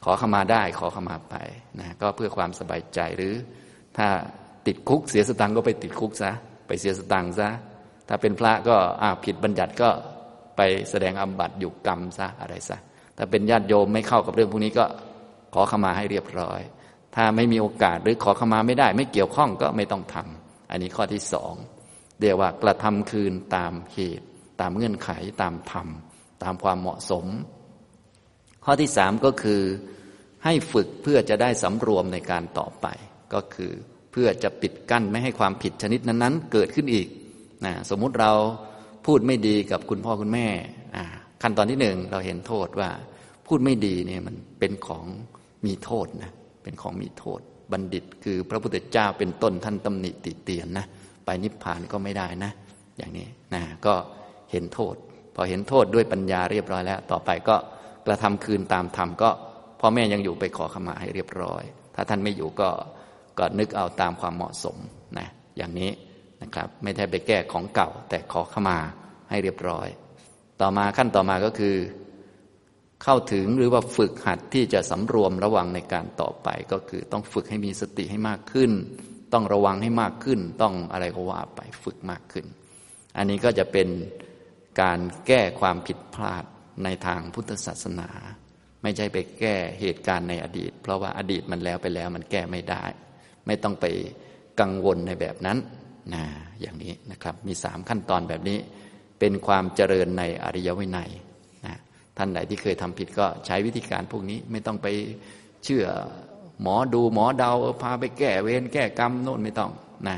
[0.03, 1.35] ขอขมาได้ขอขมาไป
[1.79, 3.33] นะก็เพื่อความสบายใจหรือ
[3.97, 4.07] ถ้า
[4.67, 6.31] ติดคุกเสียสตังก็ไปติดคุกซะ
[6.67, 7.49] ไปเสียสตังซะ
[8.13, 9.89] ถ้าเป็นพระก็อาผิดบัญญัติก็
[10.57, 12.77] ไปแสดงอบัตอยู่กรรมซะอะไรซะ
[13.17, 14.85] ถ้าเป็นญาติโยมไม่เข้ากับเรื่องพวกนี้ก็
[15.53, 16.61] ขอขมาให้เรียบร้อย
[17.15, 21.53] ถ้าไม่มีโอกาสหรือขอขมาไม่ได้ ไม่เกี่ยวข้องก็ไม่ต้องทำอันนี้ข้อที่สอง
[22.21, 24.27] เรียกว่ากระทำคืนตามเหตุ
[24.61, 25.09] ตามเงื่อนไข
[25.41, 25.87] ตามธรรม
[26.43, 27.25] ตามความเหมาะสม
[28.65, 29.61] ข้อที่สามก็คือ
[30.45, 32.87] ให้ฝึกเพื่อจะได้สำรวมในการต่อไป
[33.33, 33.71] ก็คือ
[34.11, 37.07] เพื่อจะปิดกั้นไม่ให้ความผิดชนิดนั้นๆ เกิดขึ้นอีก
[37.65, 38.31] นะสมมุติเรา
[39.05, 40.47] พูดไม่ดีกับคุณพ่อคุณแม่
[41.41, 42.89] ขั้นตอนที่หนึ่งเราเห็นโทษว่า
[43.47, 45.05] พูดไม่ดีเนี่ยมันเป็นของ
[45.65, 46.31] มีโทษนะ
[46.63, 47.39] เป็นของมีโทษ
[47.71, 50.85] บัณฑิต คือพระพุทธเจ้าเป็นต้นท่านตำหนิติเตียนนะ
[51.25, 52.51] ไปนิพพานก็ไม่ได้นะ
[52.97, 53.93] อย่างนี้นะก็
[54.51, 54.95] เห็นโทษ
[55.35, 57.55] พอเห็นโทษด้วยปัญญาเรียบร้อยแล้ว ต่อไปก็
[58.05, 59.29] กระทำคืนตามธรรมก็
[59.79, 61.63] พ่อแม่ยังอยู่ไปขอขมาให้เรียบร้อย
[61.95, 62.69] ถ้าท่านไม่อยู่ก็
[63.39, 64.77] ก็นึกเอาตามความเหมาะสม
[65.19, 65.91] นะอย่างนี้
[66.41, 68.79] นะครับ ไม่ได้ไปแก้ของเก่า แต่ขอขมา
[69.29, 69.87] ให้เรียบร้อย
[70.61, 71.75] ต่อมาขั้นต่อมาก็คือ
[73.03, 78.71] เข้าถึงหรือว่าฝึกหัดที่จะสำรวมระวังในการต่อไป ก็คือต้องฝึกให้มีสติให้มากขึ้น
[79.33, 82.45] ต้องระวังให้มากขึ้น ต้องอะไรก็ว่าไปฝึกมากขึ้น
[83.17, 83.87] อันนี้ก็จะเป็น
[84.81, 86.43] การแก้ความผิดพลาด
[86.83, 88.09] ในทางพุทธศาสนา
[88.83, 92.83] ไม่ใช่ไปแก้เหตุการณ์ในอดีต เพราะว่าอดีตมันแล้วไปแล้วมันแก้ไม่ได้
[93.47, 93.85] ไม่ต้องไป
[94.59, 95.57] กังวลในแบบนั้น
[96.13, 96.23] นะ
[96.61, 98.57] อย่างนี้นะครับ มีสามขั้นตอนแบบนี้
[99.19, 101.09] เป็นความเจริญในอริยวินัย
[101.65, 101.75] นะ
[102.17, 104.87] ท่านใดที่เคยทำผิดก็ใช้วิธีการพวกนี้ไม่ต้องไป
[105.63, 105.85] เชื่อ
[106.61, 109.71] หมอดูหมอเดาพาไปแก้เวรแก้กรรมโน่นไม่ต้อง
[110.07, 110.17] นะ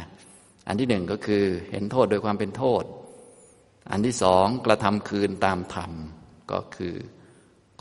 [0.67, 2.84] อันที่หนึ่งก็คือเห็นโทษโดยความเป็นโทษ
[3.91, 5.91] อันที่สองกระทำคืนตามธรรม
[6.51, 6.95] ก็คือ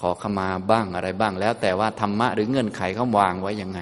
[0.01, 3.81] ขอขมาบ้างอะไรบ้าง แล้วแต่ว่าธรรมะหรือเงื่อนไขเขาวางไว้ยังไง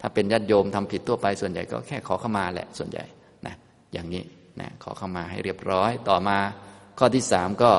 [0.00, 3.04] ถ้าเป็นญาติโยมทำผิดทั่วไปส่วนใหญ่ก็แค่ขอขมาแหละส่วนใหญ่
[3.92, 4.24] อย่างนี้
[4.60, 6.38] นะขอเข้ามาให้เรียบร้อย ต่อมา
[6.98, 7.72] ข้อที่สามก็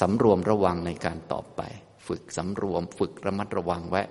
[0.00, 1.62] สำรวมระวังในการตอบไป
[2.06, 4.02] ฝึกสำรวม ฝึกระมัดระวังไว้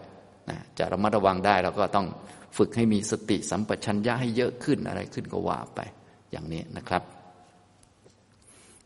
[0.50, 2.08] นะจะระมัดระวังได้เราก็ต้อง
[2.58, 5.80] ฝึกให้มีสติสัมปชัญญะให้เยอะขึ้นอะไรขึ้นก็ว่าไป
[6.32, 7.04] อย่างนี้นะครับ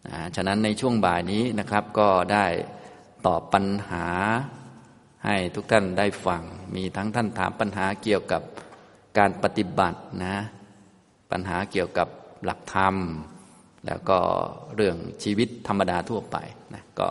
[0.08, 2.46] นะฉะนั้นในช่วงบ่ายนี้นะครับก็ได้
[3.28, 4.08] ตอบปัญหา
[5.26, 6.42] ให้ทุกท่านได้ฟัง
[6.76, 8.42] มีทั้งท่านถามปัญหาเกี่ยวกับ
[9.18, 10.38] การปฏิบัตินะ
[11.32, 12.08] ปัญหาเกี่ยวกับ
[12.46, 12.96] หลักธรรม
[13.88, 14.20] แล้วก็
[14.76, 16.38] เรื่องชีวิตธรรมดาทั่วไป
[16.74, 17.10] นะก็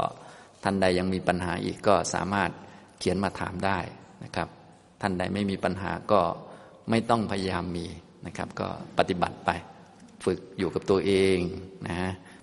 [0.63, 2.51] ท่านใดยังมีปัญหาอีกก็สามารถ
[2.99, 3.79] เขียนมาถามได้
[4.25, 4.49] นะครับ
[5.01, 6.21] ท่านใดไม่มีปัญหาก็
[6.91, 7.87] ไม่ต้องพยายามมี
[8.27, 8.69] นะครับ ก็
[8.99, 9.51] ปฏิบัติไป
[10.25, 11.39] ฝึกอยู่กับตัวเอง
[11.89, 11.99] นะ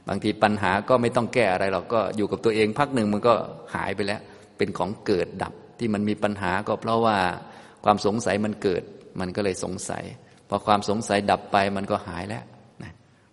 [0.07, 3.33] บางทีปัญหาก็ไม่ต้องแก้อะไรเราก็อยู่กับตัวเองพักหนึ่งมันก็
[3.75, 4.21] หายไปแล้ว
[4.57, 7.17] เป็นของเกิดดับที่มันมีปัญหาก็เพราะว่า
[7.85, 8.83] ความสงสัยมันเกิด
[9.19, 10.03] มันก็เลยสงสัย
[10.49, 12.43] พอความสงสัยดับไปมันก็หายแล้ว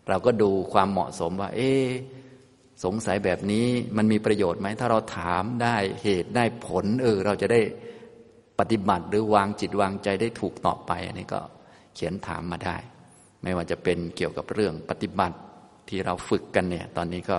[0.09, 1.73] เราก็ดูความเหมาะสมว่า เอ๊
[2.85, 7.61] สงสัยแบบนี้มันมีประโยชน์ไหม ถ้าเราถามได้เหตุได้ผล เออ เราจะได้
[8.59, 11.41] ปฏิบัติหรือวางจิตวางใจได้ถูกต่อไป อันนี้ก็
[11.95, 12.77] เขียนถามมาได้
[13.43, 15.37] ไม่ว่าจะเป็นเกี่ยวกับเรื่องปฏิบัติ
[15.89, 17.39] ที่เราฝึกกันเนี่ย ตอนนี้ก็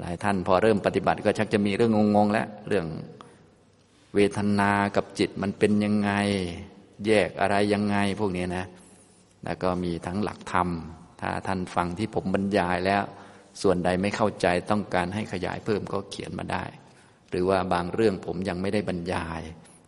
[0.00, 2.86] หลายท่านพอเริ่มปฏิบัติก็ชักจะมีเรื่องงงๆ แล้วเรื่อง
[4.14, 6.10] เวทนากับจิตมันเป็นยังไง
[7.06, 8.64] แยกอะไรยังไงพวกนี้นะ
[9.44, 10.68] แล้วก็มีทั้งหลักธรรม
[11.22, 13.02] ถ้าท่านฟังที่ผมบรรยายแล้ว
[13.62, 16.64] ส่วนใดไม่เข้าใจต้องการให้ขยายเพิ่มก็เขียนมาได้
[17.30, 19.42] หรือว่าบางเรื่องผมยังไม่ได้บรรยาย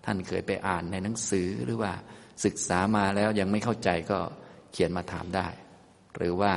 [0.05, 1.93] ท่านเคยไปอ่านในหนังสือหรือว่า
[2.45, 4.19] ศึกษามาแล้วยังไม่เข้าใจก็
[4.73, 5.49] เขียนมาถามได้
[6.17, 6.53] หรือว่า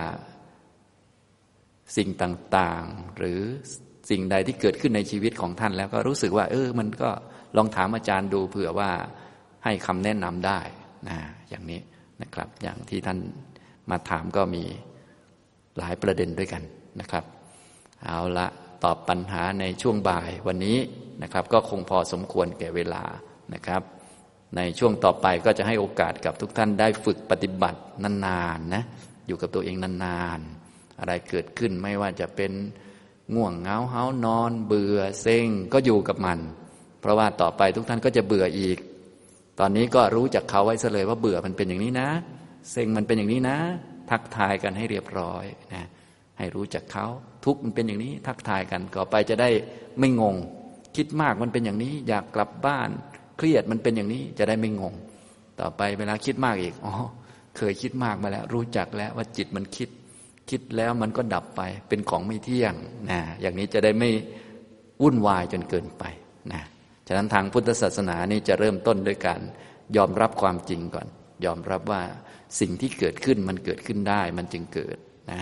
[1.97, 3.39] สิ่งต่างๆ หรือ
[4.09, 7.09] สิ่งใดที่เกิดขึ้นในชีวิตของท่านแล้วก็รู้สึกว่า เออ มันก็
[7.57, 8.89] ลองถามอาจารย์ดูเผื่อว่า
[9.63, 10.59] ให้คำแนะนำได้
[11.07, 11.17] นะ
[11.49, 11.81] อย่างนี้
[12.21, 13.19] นะครับ อย่างที่ท่าน
[13.89, 14.63] มาถามก็มี
[15.77, 16.63] หลายประเด็นด้วยกัน
[16.99, 17.23] นะครับ
[18.03, 18.47] เอาละ
[18.83, 20.77] ตอบปัญหาในช่วงบ่ายวันนี้
[21.23, 23.03] นะครับ ก็คงพอสมควรแก่เวลา
[23.53, 23.81] นะครับ
[24.55, 28.83] ในช่วงต่อไปก็จะให้โอกาสกับทุกท่านได้ฝึกปฏิบัตินานๆนะ
[29.27, 32.51] อยู่กับตัวเองนานๆ อะไรเกิดขึ้นไม่ว่าจะเป็น
[33.35, 36.39] ง่วงเงาเฮานอน เบื่อเซ็งก็อยู่กับมัน
[36.99, 38.77] เพราะว่าต่อไปทุกท่านก็จะเบื่ออีก
[39.59, 42.09] ตอนนี้ก็รู้จักเขาไว้เลยว่าเบื่อมันเป็นอย่างนี้นะ
[42.73, 43.57] ซ็งมันเป็นอย่างนี้นะ
[44.11, 45.87] ทักทายกันให้เรียบร้อยนะ
[46.37, 47.05] ให้รู้จักเขา
[47.45, 49.49] ทุกมันเป็นอย่างนี้ ทักทายกันต่อไปจะได้
[49.99, 50.35] ไม่งง
[50.95, 52.89] คิดมากมันเป็นอย่างนี้ อยากกลับบ้าน
[53.37, 54.93] เครียดมันเป็นอย่างนี้จะได้ไม่งง
[55.59, 56.93] ต่อไปเวลาคิดมากอีกอ๋อ
[57.57, 59.89] เคยคิดมากมาแล้ว รู้จักแล้วว่าจิตมันคิด
[60.49, 62.73] คิดแล้วมันก็ดับไปเป็นของไม่เที่ยง
[63.09, 64.09] นะอย่างนี้จะได้ไม่
[65.01, 66.03] วุ่นวายจนเกินไป
[66.53, 66.63] นะ
[67.07, 69.41] ฉะนั้นทางพุทธศาสนานี่จะเริ่มต้นด้วยการ
[69.97, 71.07] ยอมรับความจริงก่อน
[71.45, 72.01] ยอมรับว่า
[72.59, 74.97] สิ่งที่เกิดขึ้นมันเกิดขึ้นได้ มันจึงเกิด
[75.31, 75.41] นะ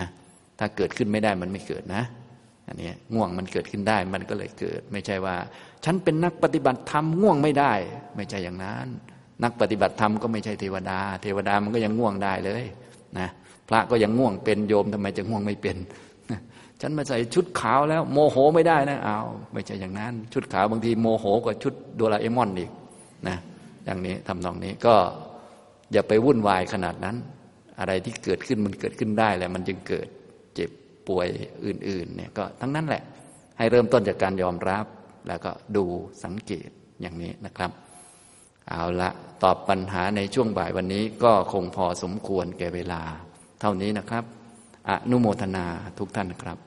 [0.58, 2.02] ถ้าเกิดขึ้นไม่ได้มันไม่เกิดนะ
[2.66, 5.36] อันนี้ง่วงมันเกิดขึ้นได้มันก็เลยเกิด ไม่ใช่ว่า
[5.84, 7.72] ฉันเป็นนักปฏิบัติธรรมง่วงไม่ได้
[8.16, 8.86] ไม่ใช่อย่างนั้น
[9.42, 12.64] นักปฏิบัติธรรมก็ไม่ใช่เทวดา เทวดามันก็ยังง่วงได้เลย
[13.18, 13.28] นะ
[13.68, 15.76] พระก็ยังง่วงเป็นโยมทำไมจะง่วงไม่เป็น
[16.80, 19.18] ฉันมาใส่ชุดขาวแล้ว โมโหไม่ได้นะเอา
[19.52, 22.70] ไม่ใช่อย่างนั้น ชุดขาวบางทีโมโหกว่าชุดโดราเอมอนอีก
[23.28, 23.36] นะ
[23.84, 24.94] อย่างนี้ทำนองนี้ก็
[25.92, 27.16] อย่าไปวุ่นวายขนาดนั้น
[27.78, 30.08] อะไรที่เกิดขึ้นมันเกิดขึ้นได้แหละมันจึงเกิด
[30.54, 30.70] เจ็บ
[31.08, 31.28] ป่วย
[31.66, 33.02] อื่น ๆ เนี่ยก็ทั้งนั้นแหละ
[33.58, 34.86] ให้เริ่มต้นจากการยอมรับ
[35.28, 35.84] แล้วก็ดู
[36.24, 36.68] สังเกต
[37.00, 37.70] อย่างนี้นะครับ
[38.68, 39.10] เอาละ
[39.42, 43.02] ตอบปัญหาในช่วงบ่ายวันนี้ก็คงพอสมควรแก่เวลา
[43.60, 44.24] เท่านี้นะครับ
[44.88, 45.66] อนุโมทนา
[45.98, 46.58] ทุกท่านครับ